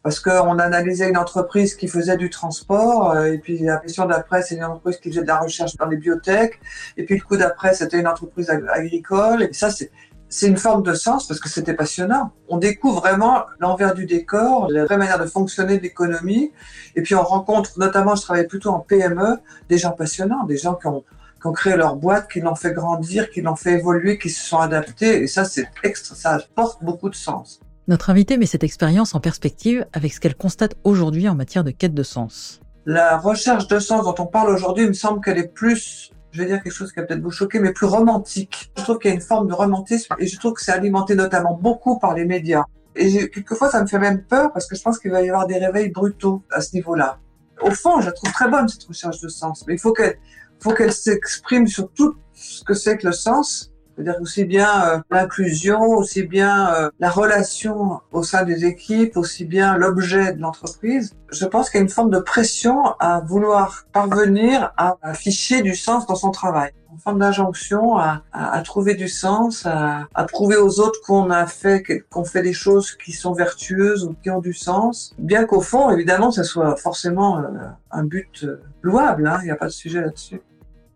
Parce 0.07 0.21
qu'on 0.21 0.57
analysait 0.57 1.09
une 1.09 1.17
entreprise 1.17 1.75
qui 1.75 1.89
faisait 1.89 2.15
du 2.15 2.29
transport, 2.29 3.11
euh, 3.11 3.33
et 3.33 3.39
puis 3.39 3.57
la 3.57 3.75
question 3.75 4.05
d'après, 4.05 4.41
c'est 4.41 4.55
une 4.55 4.63
entreprise 4.63 4.95
qui 5.01 5.09
faisait 5.09 5.23
de 5.23 5.27
la 5.27 5.37
recherche 5.37 5.75
dans 5.75 5.85
les 5.85 5.97
biotech, 5.97 6.61
et 6.95 7.03
puis 7.03 7.15
le 7.15 7.21
coup 7.21 7.35
d'après, 7.35 7.73
c'était 7.73 7.99
une 7.99 8.07
entreprise 8.07 8.49
agricole, 8.49 9.43
et 9.43 9.51
ça, 9.51 9.69
c'est 9.69 10.47
une 10.47 10.55
forme 10.55 10.81
de 10.83 10.93
sens 10.93 11.27
parce 11.27 11.41
que 11.41 11.49
c'était 11.49 11.73
passionnant. 11.73 12.31
On 12.47 12.57
découvre 12.57 13.01
vraiment 13.01 13.43
l'envers 13.59 13.93
du 13.93 14.05
décor, 14.05 14.71
la 14.71 14.85
vraie 14.85 14.95
manière 14.95 15.19
de 15.19 15.25
fonctionner 15.25 15.77
de 15.77 15.83
l'économie. 15.83 16.53
Et 16.95 17.01
puis 17.01 17.13
on 17.13 17.23
rencontre, 17.23 17.77
notamment, 17.77 18.15
je 18.15 18.21
travaillais 18.21 18.47
plutôt 18.47 18.69
en 18.69 18.79
PME, 18.79 19.39
des 19.67 19.77
gens 19.77 19.91
passionnants, 19.91 20.45
des 20.45 20.57
gens 20.57 20.75
qui 20.75 20.87
ont, 20.87 21.03
qui 21.41 21.47
ont 21.47 21.51
créé 21.51 21.75
leur 21.75 21.97
boîte, 21.97 22.31
qui 22.31 22.39
l'ont 22.39 22.55
fait 22.55 22.71
grandir, 22.71 23.29
qui 23.29 23.41
l'ont 23.41 23.57
fait 23.57 23.73
évoluer, 23.73 24.17
qui 24.17 24.29
se 24.29 24.45
sont 24.45 24.59
adaptés. 24.59 25.21
Et 25.23 25.27
ça, 25.27 25.43
c'est 25.43 25.67
extra, 25.83 26.15
ça 26.15 26.39
porte 26.55 26.81
beaucoup 26.81 27.09
de 27.09 27.15
sens. 27.15 27.59
Notre 27.87 28.09
invité 28.09 28.35
met 28.35 28.45
cette 28.45 28.65
expérience 28.65 29.15
en 29.15 29.21
perspective 29.21 29.85
avec 29.93 30.13
ce 30.13 30.19
qu'elle 30.19 30.35
constate 30.35 30.75
aujourd'hui 30.83 31.29
en 31.29 31.35
matière 31.35 31.63
de 31.63 31.71
quête 31.71 31.93
de 31.93 32.03
sens. 32.03 32.59
La 32.85 33.17
recherche 33.17 33.67
de 33.67 33.79
sens 33.79 34.03
dont 34.03 34.15
on 34.21 34.25
parle 34.25 34.53
aujourd'hui, 34.53 34.83
il 34.83 34.89
me 34.89 34.93
semble 34.93 35.21
qu'elle 35.21 35.37
est 35.37 35.47
plus 35.47 36.11
je 36.31 36.41
vais 36.41 36.49
dire 36.49 36.61
quelque 36.61 36.73
chose 36.73 36.91
qui 36.91 36.99
va 36.99 37.05
peut-être 37.05 37.21
vous 37.21 37.31
choquer, 37.31 37.59
mais 37.59 37.71
plus 37.71 37.87
romantique. 37.87 38.71
Je 38.77 38.83
trouve 38.83 38.99
qu'il 38.99 39.09
y 39.09 39.11
a 39.11 39.15
une 39.15 39.21
forme 39.21 39.47
de 39.47 39.53
romantisme 39.53 40.13
et 40.19 40.27
je 40.27 40.37
trouve 40.37 40.53
que 40.53 40.61
c'est 40.61 40.73
alimenté 40.73 41.15
notamment 41.15 41.57
beaucoup 41.59 41.97
par 41.97 42.13
les 42.13 42.25
médias. 42.25 42.65
Et 42.95 43.29
quelquefois, 43.29 43.71
ça 43.71 43.81
me 43.81 43.87
fait 43.87 43.97
même 43.97 44.21
peur 44.21 44.51
parce 44.51 44.67
que 44.67 44.75
je 44.75 44.81
pense 44.83 44.99
qu'il 44.99 45.09
va 45.09 45.23
y 45.23 45.29
avoir 45.29 45.47
des 45.47 45.57
réveils 45.57 45.89
brutaux 45.89 46.43
à 46.51 46.61
ce 46.61 46.75
niveau-là. 46.75 47.17
Au 47.61 47.71
fond, 47.71 48.01
je 48.01 48.07
la 48.07 48.11
trouve 48.11 48.31
très 48.33 48.49
bonne, 48.49 48.67
cette 48.67 48.83
recherche 48.83 49.19
de 49.21 49.29
sens, 49.29 49.63
mais 49.65 49.75
il 49.75 49.79
faut 49.79 49.93
qu'elle, 49.93 50.19
faut 50.59 50.73
qu'elle 50.73 50.93
s'exprime 50.93 51.65
sur 51.65 51.89
tout 51.93 52.15
ce 52.33 52.63
que 52.63 52.73
c'est 52.73 52.97
que 52.97 53.07
le 53.07 53.13
sens 53.13 53.71
c'est-à-dire 53.97 54.21
aussi 54.21 54.45
bien 54.45 54.85
euh, 54.85 54.99
l'inclusion, 55.09 55.81
aussi 55.81 56.21
bien 56.23 56.71
euh, 56.73 56.89
la 56.99 57.09
relation 57.09 57.99
au 58.11 58.21
sein 58.21 58.43
des 58.43 58.63
équipes, 58.63 59.17
aussi 59.17 59.43
bien 59.43 59.75
l'objet 59.75 60.33
de 60.33 60.39
l'entreprise. 60.39 61.15
Je 61.31 61.45
pense 61.45 61.69
qu'il 61.69 61.79
y 61.79 61.81
a 61.81 61.83
une 61.83 61.89
forme 61.89 62.11
de 62.11 62.19
pression 62.19 62.85
à 62.99 63.21
vouloir 63.21 63.85
parvenir 63.91 64.71
à 64.77 64.97
afficher 65.01 65.63
du 65.63 65.75
sens 65.75 66.05
dans 66.05 66.15
son 66.15 66.29
travail. 66.29 66.71
Une 66.93 66.99
forme 66.99 67.19
d'injonction 67.19 67.97
à, 67.97 68.21
à, 68.31 68.61
trouver 68.61 68.93
du 68.93 69.07
sens, 69.07 69.65
à, 69.65 70.07
à 70.13 70.23
prouver 70.25 70.57
aux 70.57 70.79
autres 70.79 70.99
qu'on 71.05 71.31
a 71.31 71.47
fait, 71.47 71.83
qu'on 72.09 72.23
fait 72.23 72.43
des 72.43 72.53
choses 72.53 72.95
qui 72.95 73.11
sont 73.11 73.33
vertueuses 73.33 74.03
ou 74.05 74.15
qui 74.21 74.29
ont 74.29 74.41
du 74.41 74.53
sens. 74.53 75.13
Bien 75.17 75.45
qu'au 75.45 75.61
fond, 75.61 75.89
évidemment, 75.89 76.31
ça 76.31 76.43
soit 76.43 76.75
forcément 76.75 77.39
euh, 77.39 77.43
un 77.91 78.03
but 78.03 78.45
louable. 78.83 79.27
Hein, 79.27 79.39
il 79.41 79.45
n'y 79.45 79.51
a 79.51 79.55
pas 79.55 79.67
de 79.67 79.71
sujet 79.71 80.01
là-dessus. 80.01 80.41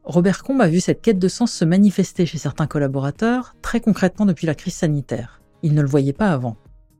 Robert 0.03 0.43
Combe 0.43 0.61
a 0.61 0.67
vu 0.67 0.79
cette 0.79 1.01
quête 1.01 1.19
de 1.19 1.27
sens 1.27 1.51
se 1.51 1.63
manifester 1.63 2.25
chez 2.25 2.37
certains 2.37 2.65
collaborateurs 2.65 3.55
très 3.61 3.79
concrètement 3.79 4.25
depuis 4.25 4.47
la 4.47 4.55
crise 4.55 4.73
sanitaire. 4.73 5.41
Il 5.61 5.75
ne 5.75 5.81
le 5.81 5.87
voyait 5.87 6.13
pas 6.13 6.29
avant. 6.29 6.57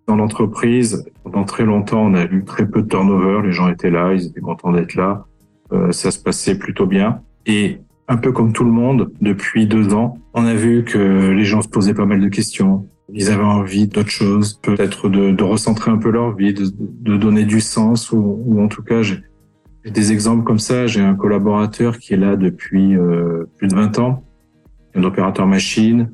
Dans 0.07 0.15
l'entreprise, 0.15 1.03
pendant 1.23 1.43
très 1.43 1.63
longtemps, 1.63 2.05
on 2.05 2.13
a 2.13 2.25
eu 2.25 2.43
très 2.45 2.67
peu 2.67 2.83
de 2.83 2.87
turnover. 2.87 3.41
Les 3.43 3.53
gens 3.53 3.69
étaient 3.69 3.89
là, 3.89 4.13
ils 4.13 4.27
étaient 4.27 4.41
contents 4.41 4.71
d'être 4.71 4.95
là. 4.95 5.25
Euh, 5.71 5.91
ça 5.91 6.11
se 6.11 6.19
passait 6.19 6.57
plutôt 6.57 6.85
bien. 6.85 7.21
Et 7.47 7.79
un 8.07 8.17
peu 8.17 8.31
comme 8.31 8.53
tout 8.53 8.65
le 8.65 8.71
monde, 8.71 9.11
depuis 9.19 9.65
deux 9.65 9.93
ans, 9.93 10.17
on 10.33 10.45
a 10.45 10.53
vu 10.53 10.83
que 10.83 11.31
les 11.31 11.45
gens 11.45 11.61
se 11.61 11.69
posaient 11.69 11.93
pas 11.93 12.05
mal 12.05 12.21
de 12.21 12.29
questions. 12.29 12.87
Ils 13.13 13.29
avaient 13.31 13.43
envie 13.43 13.87
d'autre 13.87 14.09
chose, 14.09 14.59
peut-être 14.61 15.09
de, 15.09 15.43
recentrer 15.43 15.91
un 15.91 15.97
peu 15.97 16.11
leur 16.11 16.35
vie, 16.35 16.53
de, 16.53 17.17
donner 17.17 17.45
du 17.45 17.61
sens, 17.61 18.11
ou, 18.11 18.41
ou 18.45 18.61
en 18.61 18.67
tout 18.67 18.83
cas, 18.83 19.01
des 19.89 20.11
exemples 20.11 20.43
comme 20.43 20.59
ça. 20.59 20.87
J'ai 20.87 21.01
un 21.01 21.15
collaborateur 21.15 21.97
qui 21.97 22.13
est 22.13 22.17
là 22.17 22.35
depuis 22.35 22.95
euh, 22.95 23.45
plus 23.57 23.67
de 23.67 23.75
20 23.75 23.99
ans, 23.99 24.23
un 24.95 25.03
opérateur 25.03 25.47
machine, 25.47 26.11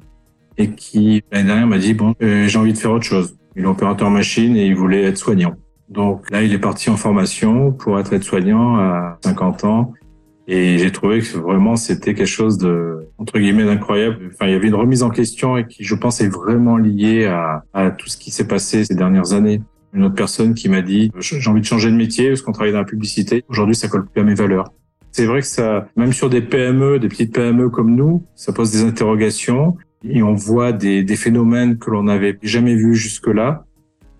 et 0.57 0.71
qui 0.71 1.23
l'année 1.31 1.47
dernière 1.47 1.67
m'a 1.67 1.77
dit 1.77 1.93
bon, 1.93 2.13
euh, 2.21 2.47
j'ai 2.47 2.57
envie 2.57 2.73
de 2.73 2.77
faire 2.77 2.91
autre 2.91 3.05
chose. 3.05 3.37
Il 3.55 3.63
est 3.63 3.67
opérateur 3.67 4.09
machine 4.09 4.55
et 4.55 4.67
il 4.67 4.75
voulait 4.75 5.03
être 5.03 5.17
soignant. 5.17 5.55
Donc 5.89 6.29
là, 6.31 6.43
il 6.43 6.53
est 6.53 6.59
parti 6.59 6.89
en 6.89 6.97
formation 6.97 7.71
pour 7.71 7.99
être 7.99 8.13
aide-soignant 8.13 8.77
à 8.77 9.17
50 9.23 9.63
ans. 9.63 9.93
Et 10.49 10.77
j'ai 10.77 10.91
trouvé 10.91 11.19
que 11.19 11.37
vraiment 11.37 11.75
c'était 11.75 12.13
quelque 12.13 12.25
chose 12.25 12.57
de 12.57 13.07
entre 13.17 13.37
guillemets 13.39 13.65
d'incroyable. 13.65 14.29
Enfin, 14.33 14.47
il 14.47 14.53
y 14.53 14.55
avait 14.55 14.67
une 14.67 14.75
remise 14.75 15.03
en 15.03 15.09
question 15.09 15.57
et 15.57 15.65
qui, 15.65 15.83
je 15.83 15.95
pense, 15.95 16.21
est 16.21 16.29
vraiment 16.29 16.77
liée 16.77 17.25
à, 17.25 17.63
à 17.73 17.91
tout 17.91 18.07
ce 18.07 18.17
qui 18.17 18.31
s'est 18.31 18.47
passé 18.47 18.85
ces 18.85 18.95
dernières 18.95 19.33
années 19.33 19.61
une 19.93 20.03
autre 20.03 20.15
personne 20.15 20.53
qui 20.53 20.69
m'a 20.69 20.81
dit 20.81 21.11
j'ai 21.19 21.49
envie 21.49 21.61
de 21.61 21.65
changer 21.65 21.89
de 21.89 21.95
métier 21.95 22.29
parce 22.29 22.41
qu'on 22.41 22.51
travaille 22.51 22.73
dans 22.73 22.79
la 22.79 22.85
publicité. 22.85 23.43
Aujourd'hui, 23.49 23.75
ça 23.75 23.87
colle 23.87 24.05
plus 24.05 24.21
à 24.21 24.23
mes 24.23 24.35
valeurs. 24.35 24.71
C'est 25.11 25.25
vrai 25.25 25.41
que 25.41 25.47
ça, 25.47 25.87
même 25.95 26.13
sur 26.13 26.29
des 26.29 26.41
PME, 26.41 26.99
des 26.99 27.07
petites 27.07 27.33
PME 27.33 27.69
comme 27.69 27.95
nous, 27.95 28.25
ça 28.35 28.53
pose 28.53 28.71
des 28.71 28.83
interrogations 28.83 29.77
et 30.03 30.21
on 30.21 30.35
voit 30.35 30.73
des, 30.73 31.03
des 31.03 31.15
phénomènes 31.15 31.77
que 31.77 31.89
l'on 31.89 32.03
n'avait 32.03 32.37
jamais 32.43 32.75
vus 32.75 32.95
jusque-là 32.95 33.65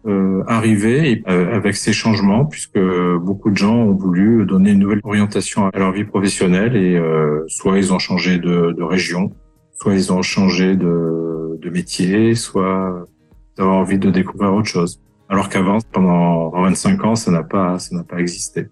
euh, 0.08 0.42
arriver 0.48 1.24
euh, 1.28 1.54
avec 1.54 1.76
ces 1.76 1.92
changements, 1.92 2.46
puisque 2.46 2.80
beaucoup 3.22 3.52
de 3.52 3.58
gens 3.58 3.76
ont 3.76 3.94
voulu 3.94 4.46
donner 4.46 4.72
une 4.72 4.80
nouvelle 4.80 5.02
orientation 5.04 5.68
à 5.68 5.78
leur 5.78 5.92
vie 5.92 6.06
professionnelle 6.06 6.76
et 6.78 6.96
euh, 6.96 7.44
soit 7.48 7.78
ils 7.78 7.92
ont 7.92 8.00
changé 8.00 8.38
de, 8.38 8.72
de, 8.72 8.84
région, 8.84 9.32
soit 9.74 9.94
ils 9.94 10.14
ont 10.14 10.22
changé 10.22 10.76
de, 10.76 11.60
de 11.62 11.70
métier, 11.70 12.36
soit 12.36 13.06
ont 13.60 13.64
envie 13.64 14.00
de 14.00 14.10
découvrir 14.10 14.54
autre 14.54 14.68
chose 14.68 15.02
alors 15.30 15.50
qu'avant, 15.50 15.80
pendant 15.92 16.50
25 16.52 17.04
ans, 17.04 17.16
ça 17.16 17.32
n'a 17.32 17.44
pas, 17.44 17.80
ça 17.80 17.96
n'a 17.96 18.04
pas 18.04 18.20
existé. 18.20 18.68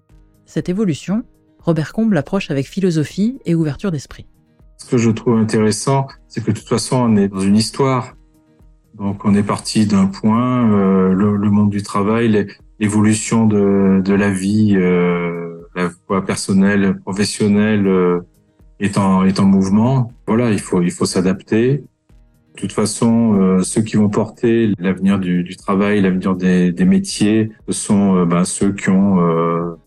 Cette 0.45 0.69
évolution, 0.69 1.23
Robert 1.59 1.93
Combe 1.93 2.13
l'approche 2.13 2.51
avec 2.51 2.67
philosophie 2.67 3.39
et 3.45 3.55
ouverture 3.55 3.91
d'esprit. 3.91 4.27
Ce 4.77 4.85
que 4.89 4.97
je 4.97 5.09
trouve 5.09 5.37
intéressant, 5.37 6.07
c'est 6.27 6.43
que 6.43 6.51
de 6.51 6.57
toute 6.57 6.67
façon, 6.67 6.97
on 6.97 7.15
est 7.17 7.27
dans 7.27 7.39
une 7.39 7.55
histoire. 7.55 8.15
Donc, 8.93 9.25
on 9.25 9.33
est 9.35 9.43
parti 9.43 9.85
d'un 9.85 10.05
point, 10.05 10.71
euh, 10.71 11.13
le, 11.13 11.35
le, 11.35 11.49
monde 11.49 11.69
du 11.69 11.83
travail, 11.83 12.47
l'évolution 12.79 13.45
de, 13.45 14.01
de 14.03 14.13
la 14.13 14.29
vie, 14.29 14.75
euh, 14.75 15.61
la 15.75 15.89
voie 16.07 16.23
personnelle, 16.23 16.97
professionnelle 17.01 17.87
euh, 17.87 18.21
est 18.79 18.97
en 18.97 19.25
est 19.25 19.39
en 19.39 19.45
mouvement. 19.45 20.11
Voilà, 20.27 20.51
il 20.51 20.59
faut 20.59 20.81
il 20.81 20.91
faut 20.91 21.05
s'adapter. 21.05 21.83
De 22.55 22.61
toute 22.61 22.71
façon, 22.71 23.33
euh, 23.33 23.61
ceux 23.63 23.81
qui 23.81 23.97
vont 23.97 24.07
porter 24.07 24.71
l'avenir 24.79 25.19
du, 25.19 25.55
travail, 25.57 26.01
l'avenir 26.01 26.35
des, 26.35 26.73
métiers, 26.85 27.51
ce 27.67 27.73
sont 27.73 28.15
euh, 28.15 28.25
ben, 28.25 28.45
ceux 28.45 28.71
qui 28.71 28.89
ont 28.89 29.17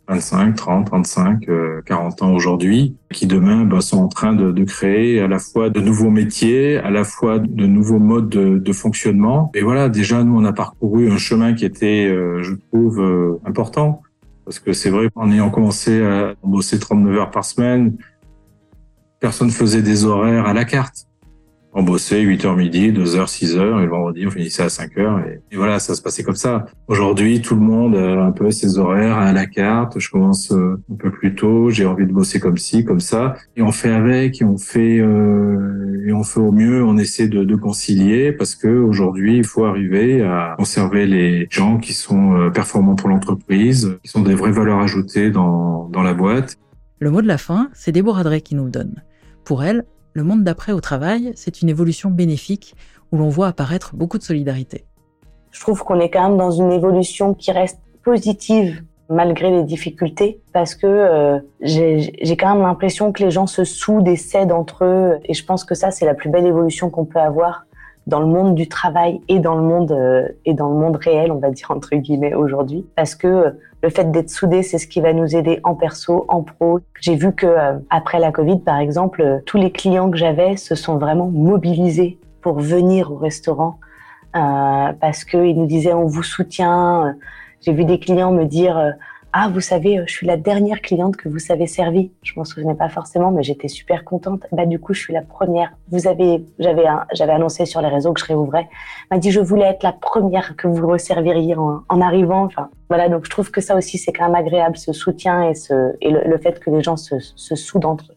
25, 0.08 0.54
30, 0.54 0.86
35, 0.86 1.46
40 1.86 2.22
ans 2.22 2.32
aujourd'hui, 2.34 2.96
qui 3.10 3.26
demain 3.26 3.64
ben, 3.64 3.80
sont 3.80 3.98
en 3.98 4.08
train 4.08 4.34
de, 4.34 4.64
créer 4.64 5.20
à 5.20 5.28
la 5.28 5.38
fois 5.38 5.70
de 5.70 5.80
nouveaux 5.80 6.10
métiers, 6.10 6.78
à 6.78 6.90
la 6.90 7.04
fois 7.04 7.38
de 7.38 7.66
nouveaux 7.66 7.98
modes 7.98 8.28
de, 8.28 8.58
de 8.58 8.72
fonctionnement. 8.72 9.50
Et 9.54 9.62
voilà, 9.62 9.88
déjà, 9.88 10.22
nous, 10.22 10.38
on 10.38 10.44
a 10.44 10.52
parcouru 10.52 11.10
un 11.10 11.18
chemin 11.18 11.54
qui 11.54 11.64
était, 11.64 12.06
euh, 12.06 12.42
je 12.42 12.54
trouve, 12.70 13.00
euh, 13.00 13.40
important. 13.46 14.02
Parce 14.44 14.58
que 14.58 14.74
c'est 14.74 14.90
vrai, 14.90 15.08
en 15.14 15.30
ayant 15.30 15.50
commencé 15.50 16.02
à 16.02 16.34
bosser 16.42 16.78
39 16.78 17.16
heures 17.16 17.30
par 17.30 17.44
semaine, 17.44 17.96
personne 19.20 19.50
faisait 19.50 19.82
des 19.82 20.04
horaires 20.04 20.46
à 20.46 20.52
la 20.52 20.64
carte 20.64 21.07
On 21.74 21.82
bossait 21.82 22.24
8h 22.24 22.56
midi, 22.56 22.92
2h, 22.92 23.26
6h, 23.26 23.80
et 23.80 23.84
le 23.84 23.90
vendredi, 23.90 24.26
on 24.26 24.30
finissait 24.30 24.62
à 24.62 24.68
5h. 24.68 25.40
Et, 25.50 25.56
voilà, 25.56 25.78
ça 25.78 25.94
se 25.94 26.00
passait 26.00 26.22
comme 26.22 26.34
ça. 26.34 26.66
Aujourd'hui, 26.86 27.42
tout 27.42 27.54
le 27.54 27.60
monde 27.60 27.94
a 27.94 28.24
un 28.24 28.32
peu 28.32 28.50
ses 28.50 28.78
horaires 28.78 29.18
à 29.18 29.32
la 29.32 29.46
carte. 29.46 29.98
Je 29.98 30.10
commence 30.10 30.50
euh, 30.50 30.82
un 30.90 30.96
peu 30.96 31.10
plus 31.10 31.34
tôt, 31.34 31.68
j'ai 31.68 31.84
envie 31.84 32.06
de 32.06 32.12
bosser 32.12 32.40
comme 32.40 32.56
ci, 32.56 32.84
comme 32.84 33.00
ça. 33.00 33.34
Et 33.54 33.62
on 33.62 33.70
fait 33.70 33.92
avec, 33.92 34.40
et 34.40 34.44
on 34.44 34.56
fait, 34.56 34.98
euh, 34.98 36.06
et 36.06 36.12
on 36.12 36.24
fait 36.24 36.40
au 36.40 36.52
mieux, 36.52 36.82
on 36.82 36.96
essaie 36.96 37.28
de, 37.28 37.54
concilier, 37.56 38.32
parce 38.32 38.54
que 38.54 38.68
aujourd'hui, 38.68 39.36
il 39.36 39.44
faut 39.44 39.64
arriver 39.64 40.22
à 40.22 40.54
conserver 40.56 41.06
les 41.06 41.48
gens 41.50 41.78
qui 41.78 41.92
sont 41.92 42.34
euh, 42.34 42.50
performants 42.50 42.94
pour 42.94 43.08
l'entreprise, 43.08 43.98
qui 44.02 44.08
sont 44.08 44.22
des 44.22 44.34
vraies 44.34 44.52
valeurs 44.52 44.78
ajoutées 44.78 45.30
dans, 45.30 45.88
dans 45.88 46.02
la 46.02 46.14
boîte. 46.14 46.56
Le 47.00 47.10
mot 47.10 47.20
de 47.20 47.26
la 47.26 47.38
fin, 47.38 47.68
c'est 47.74 47.92
Déborah 47.92 48.24
Drey 48.24 48.40
qui 48.40 48.54
nous 48.54 48.64
le 48.64 48.70
donne. 48.70 49.02
Pour 49.44 49.62
elle, 49.64 49.84
le 50.18 50.24
monde 50.24 50.42
d'après 50.42 50.72
au 50.72 50.80
travail, 50.80 51.32
c'est 51.36 51.62
une 51.62 51.68
évolution 51.68 52.10
bénéfique 52.10 52.74
où 53.12 53.18
l'on 53.18 53.28
voit 53.28 53.46
apparaître 53.46 53.94
beaucoup 53.94 54.18
de 54.18 54.24
solidarité. 54.24 54.84
Je 55.52 55.60
trouve 55.60 55.84
qu'on 55.84 56.00
est 56.00 56.10
quand 56.10 56.28
même 56.28 56.36
dans 56.36 56.50
une 56.50 56.72
évolution 56.72 57.34
qui 57.34 57.52
reste 57.52 57.78
positive 58.02 58.82
malgré 59.08 59.50
les 59.52 59.62
difficultés 59.62 60.40
parce 60.52 60.74
que 60.74 60.88
euh, 60.88 61.38
j'ai 61.60 62.36
quand 62.36 62.52
même 62.52 62.62
l'impression 62.62 63.12
que 63.12 63.22
les 63.22 63.30
gens 63.30 63.46
se 63.46 63.62
soudent 63.62 64.08
et 64.08 64.16
s'aident 64.16 64.50
entre 64.50 64.84
eux 64.84 65.18
et 65.24 65.34
je 65.34 65.44
pense 65.44 65.64
que 65.64 65.76
ça 65.76 65.92
c'est 65.92 66.04
la 66.04 66.14
plus 66.14 66.28
belle 66.28 66.46
évolution 66.46 66.90
qu'on 66.90 67.06
peut 67.06 67.20
avoir 67.20 67.64
dans 68.08 68.20
le 68.20 68.26
monde 68.26 68.54
du 68.54 68.68
travail 68.68 69.20
et 69.28 69.38
dans 69.38 69.54
le 69.54 69.62
monde 69.62 69.92
euh, 69.92 70.26
et 70.46 70.54
dans 70.54 70.70
le 70.70 70.76
monde 70.76 70.96
réel, 70.96 71.30
on 71.30 71.38
va 71.38 71.50
dire 71.50 71.70
entre 71.70 71.94
guillemets 71.94 72.32
aujourd'hui, 72.32 72.86
parce 72.96 73.14
que 73.14 73.28
euh, 73.28 73.50
le 73.82 73.90
fait 73.90 74.10
d'être 74.10 74.30
soudé, 74.30 74.62
c'est 74.62 74.78
ce 74.78 74.88
qui 74.88 75.00
va 75.02 75.12
nous 75.12 75.36
aider 75.36 75.60
en 75.62 75.74
perso, 75.74 76.24
en 76.28 76.42
pro. 76.42 76.80
J'ai 77.00 77.14
vu 77.14 77.34
que 77.34 77.46
euh, 77.46 77.78
après 77.90 78.18
la 78.18 78.32
Covid, 78.32 78.60
par 78.60 78.78
exemple, 78.78 79.42
tous 79.44 79.58
les 79.58 79.70
clients 79.70 80.10
que 80.10 80.16
j'avais 80.16 80.56
se 80.56 80.74
sont 80.74 80.96
vraiment 80.96 81.28
mobilisés 81.28 82.18
pour 82.40 82.58
venir 82.58 83.12
au 83.12 83.16
restaurant 83.16 83.78
euh, 84.34 84.92
parce 85.00 85.24
qu'ils 85.24 85.56
nous 85.56 85.66
disaient 85.66 85.92
on 85.92 86.06
vous 86.06 86.22
soutient. 86.22 87.14
J'ai 87.60 87.72
vu 87.74 87.84
des 87.84 88.00
clients 88.00 88.32
me 88.32 88.44
dire 88.44 88.94
ah, 89.32 89.50
vous 89.52 89.60
savez, 89.60 90.02
je 90.06 90.12
suis 90.12 90.26
la 90.26 90.38
dernière 90.38 90.80
cliente 90.80 91.16
que 91.16 91.28
vous 91.28 91.38
savez 91.38 91.66
servir. 91.66 92.08
Je 92.22 92.32
m'en 92.36 92.44
souvenais 92.44 92.74
pas 92.74 92.88
forcément, 92.88 93.30
mais 93.30 93.42
j'étais 93.42 93.68
super 93.68 94.04
contente. 94.04 94.46
Bah, 94.52 94.64
du 94.64 94.78
coup, 94.78 94.94
je 94.94 95.00
suis 95.00 95.12
la 95.12 95.20
première. 95.20 95.70
Vous 95.90 96.06
avez, 96.06 96.44
j'avais, 96.58 96.84
j'avais 97.12 97.32
annoncé 97.32 97.66
sur 97.66 97.82
les 97.82 97.88
réseaux 97.88 98.14
que 98.14 98.20
je 98.20 98.24
réouvrais. 98.24 98.68
M'a 99.10 99.18
dit, 99.18 99.30
je 99.30 99.40
voulais 99.40 99.66
être 99.66 99.82
la 99.82 99.92
première 99.92 100.56
que 100.56 100.66
vous 100.66 100.86
resserviriez 100.86 101.56
en, 101.56 101.82
en, 101.88 102.00
arrivant. 102.00 102.44
Enfin, 102.44 102.70
voilà. 102.88 103.10
Donc, 103.10 103.26
je 103.26 103.30
trouve 103.30 103.50
que 103.50 103.60
ça 103.60 103.76
aussi, 103.76 103.98
c'est 103.98 104.12
quand 104.12 104.24
même 104.24 104.34
agréable, 104.34 104.78
ce 104.78 104.94
soutien 104.94 105.42
et 105.42 106.10
le, 106.10 106.38
fait 106.38 106.58
que 106.58 106.70
les 106.70 106.82
gens 106.82 106.96
se, 106.96 107.16
se 107.18 107.54
soudent 107.54 107.90
entre 107.90 108.12
eux. 108.12 108.16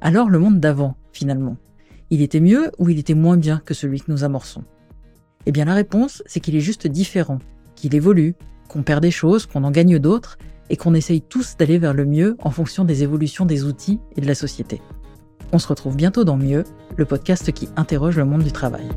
Alors, 0.00 0.30
le 0.30 0.38
monde 0.38 0.60
d'avant, 0.60 0.94
finalement. 1.12 1.56
Il 2.10 2.22
était 2.22 2.40
mieux 2.40 2.70
ou 2.78 2.88
il 2.88 3.00
était 3.00 3.14
moins 3.14 3.36
bien 3.36 3.60
que 3.64 3.74
celui 3.74 4.00
que 4.00 4.12
nous 4.12 4.22
amorçons? 4.22 4.62
Eh 5.46 5.50
bien, 5.50 5.64
la 5.64 5.74
réponse, 5.74 6.22
c'est 6.26 6.38
qu'il 6.38 6.54
est 6.54 6.60
juste 6.60 6.86
différent, 6.86 7.38
qu'il 7.74 7.96
évolue, 7.96 8.36
qu'on 8.68 8.82
perd 8.82 9.02
des 9.02 9.10
choses, 9.10 9.46
qu'on 9.46 9.64
en 9.64 9.70
gagne 9.70 9.98
d'autres, 9.98 10.38
et 10.70 10.76
qu'on 10.76 10.94
essaye 10.94 11.22
tous 11.22 11.56
d'aller 11.56 11.78
vers 11.78 11.94
le 11.94 12.04
mieux 12.04 12.36
en 12.42 12.50
fonction 12.50 12.84
des 12.84 13.02
évolutions 13.02 13.46
des 13.46 13.64
outils 13.64 14.00
et 14.16 14.20
de 14.20 14.26
la 14.26 14.34
société. 14.34 14.82
On 15.52 15.58
se 15.58 15.68
retrouve 15.68 15.96
bientôt 15.96 16.24
dans 16.24 16.36
Mieux, 16.36 16.64
le 16.96 17.04
podcast 17.04 17.52
qui 17.52 17.68
interroge 17.76 18.16
le 18.16 18.24
monde 18.24 18.42
du 18.42 18.52
travail. 18.52 18.88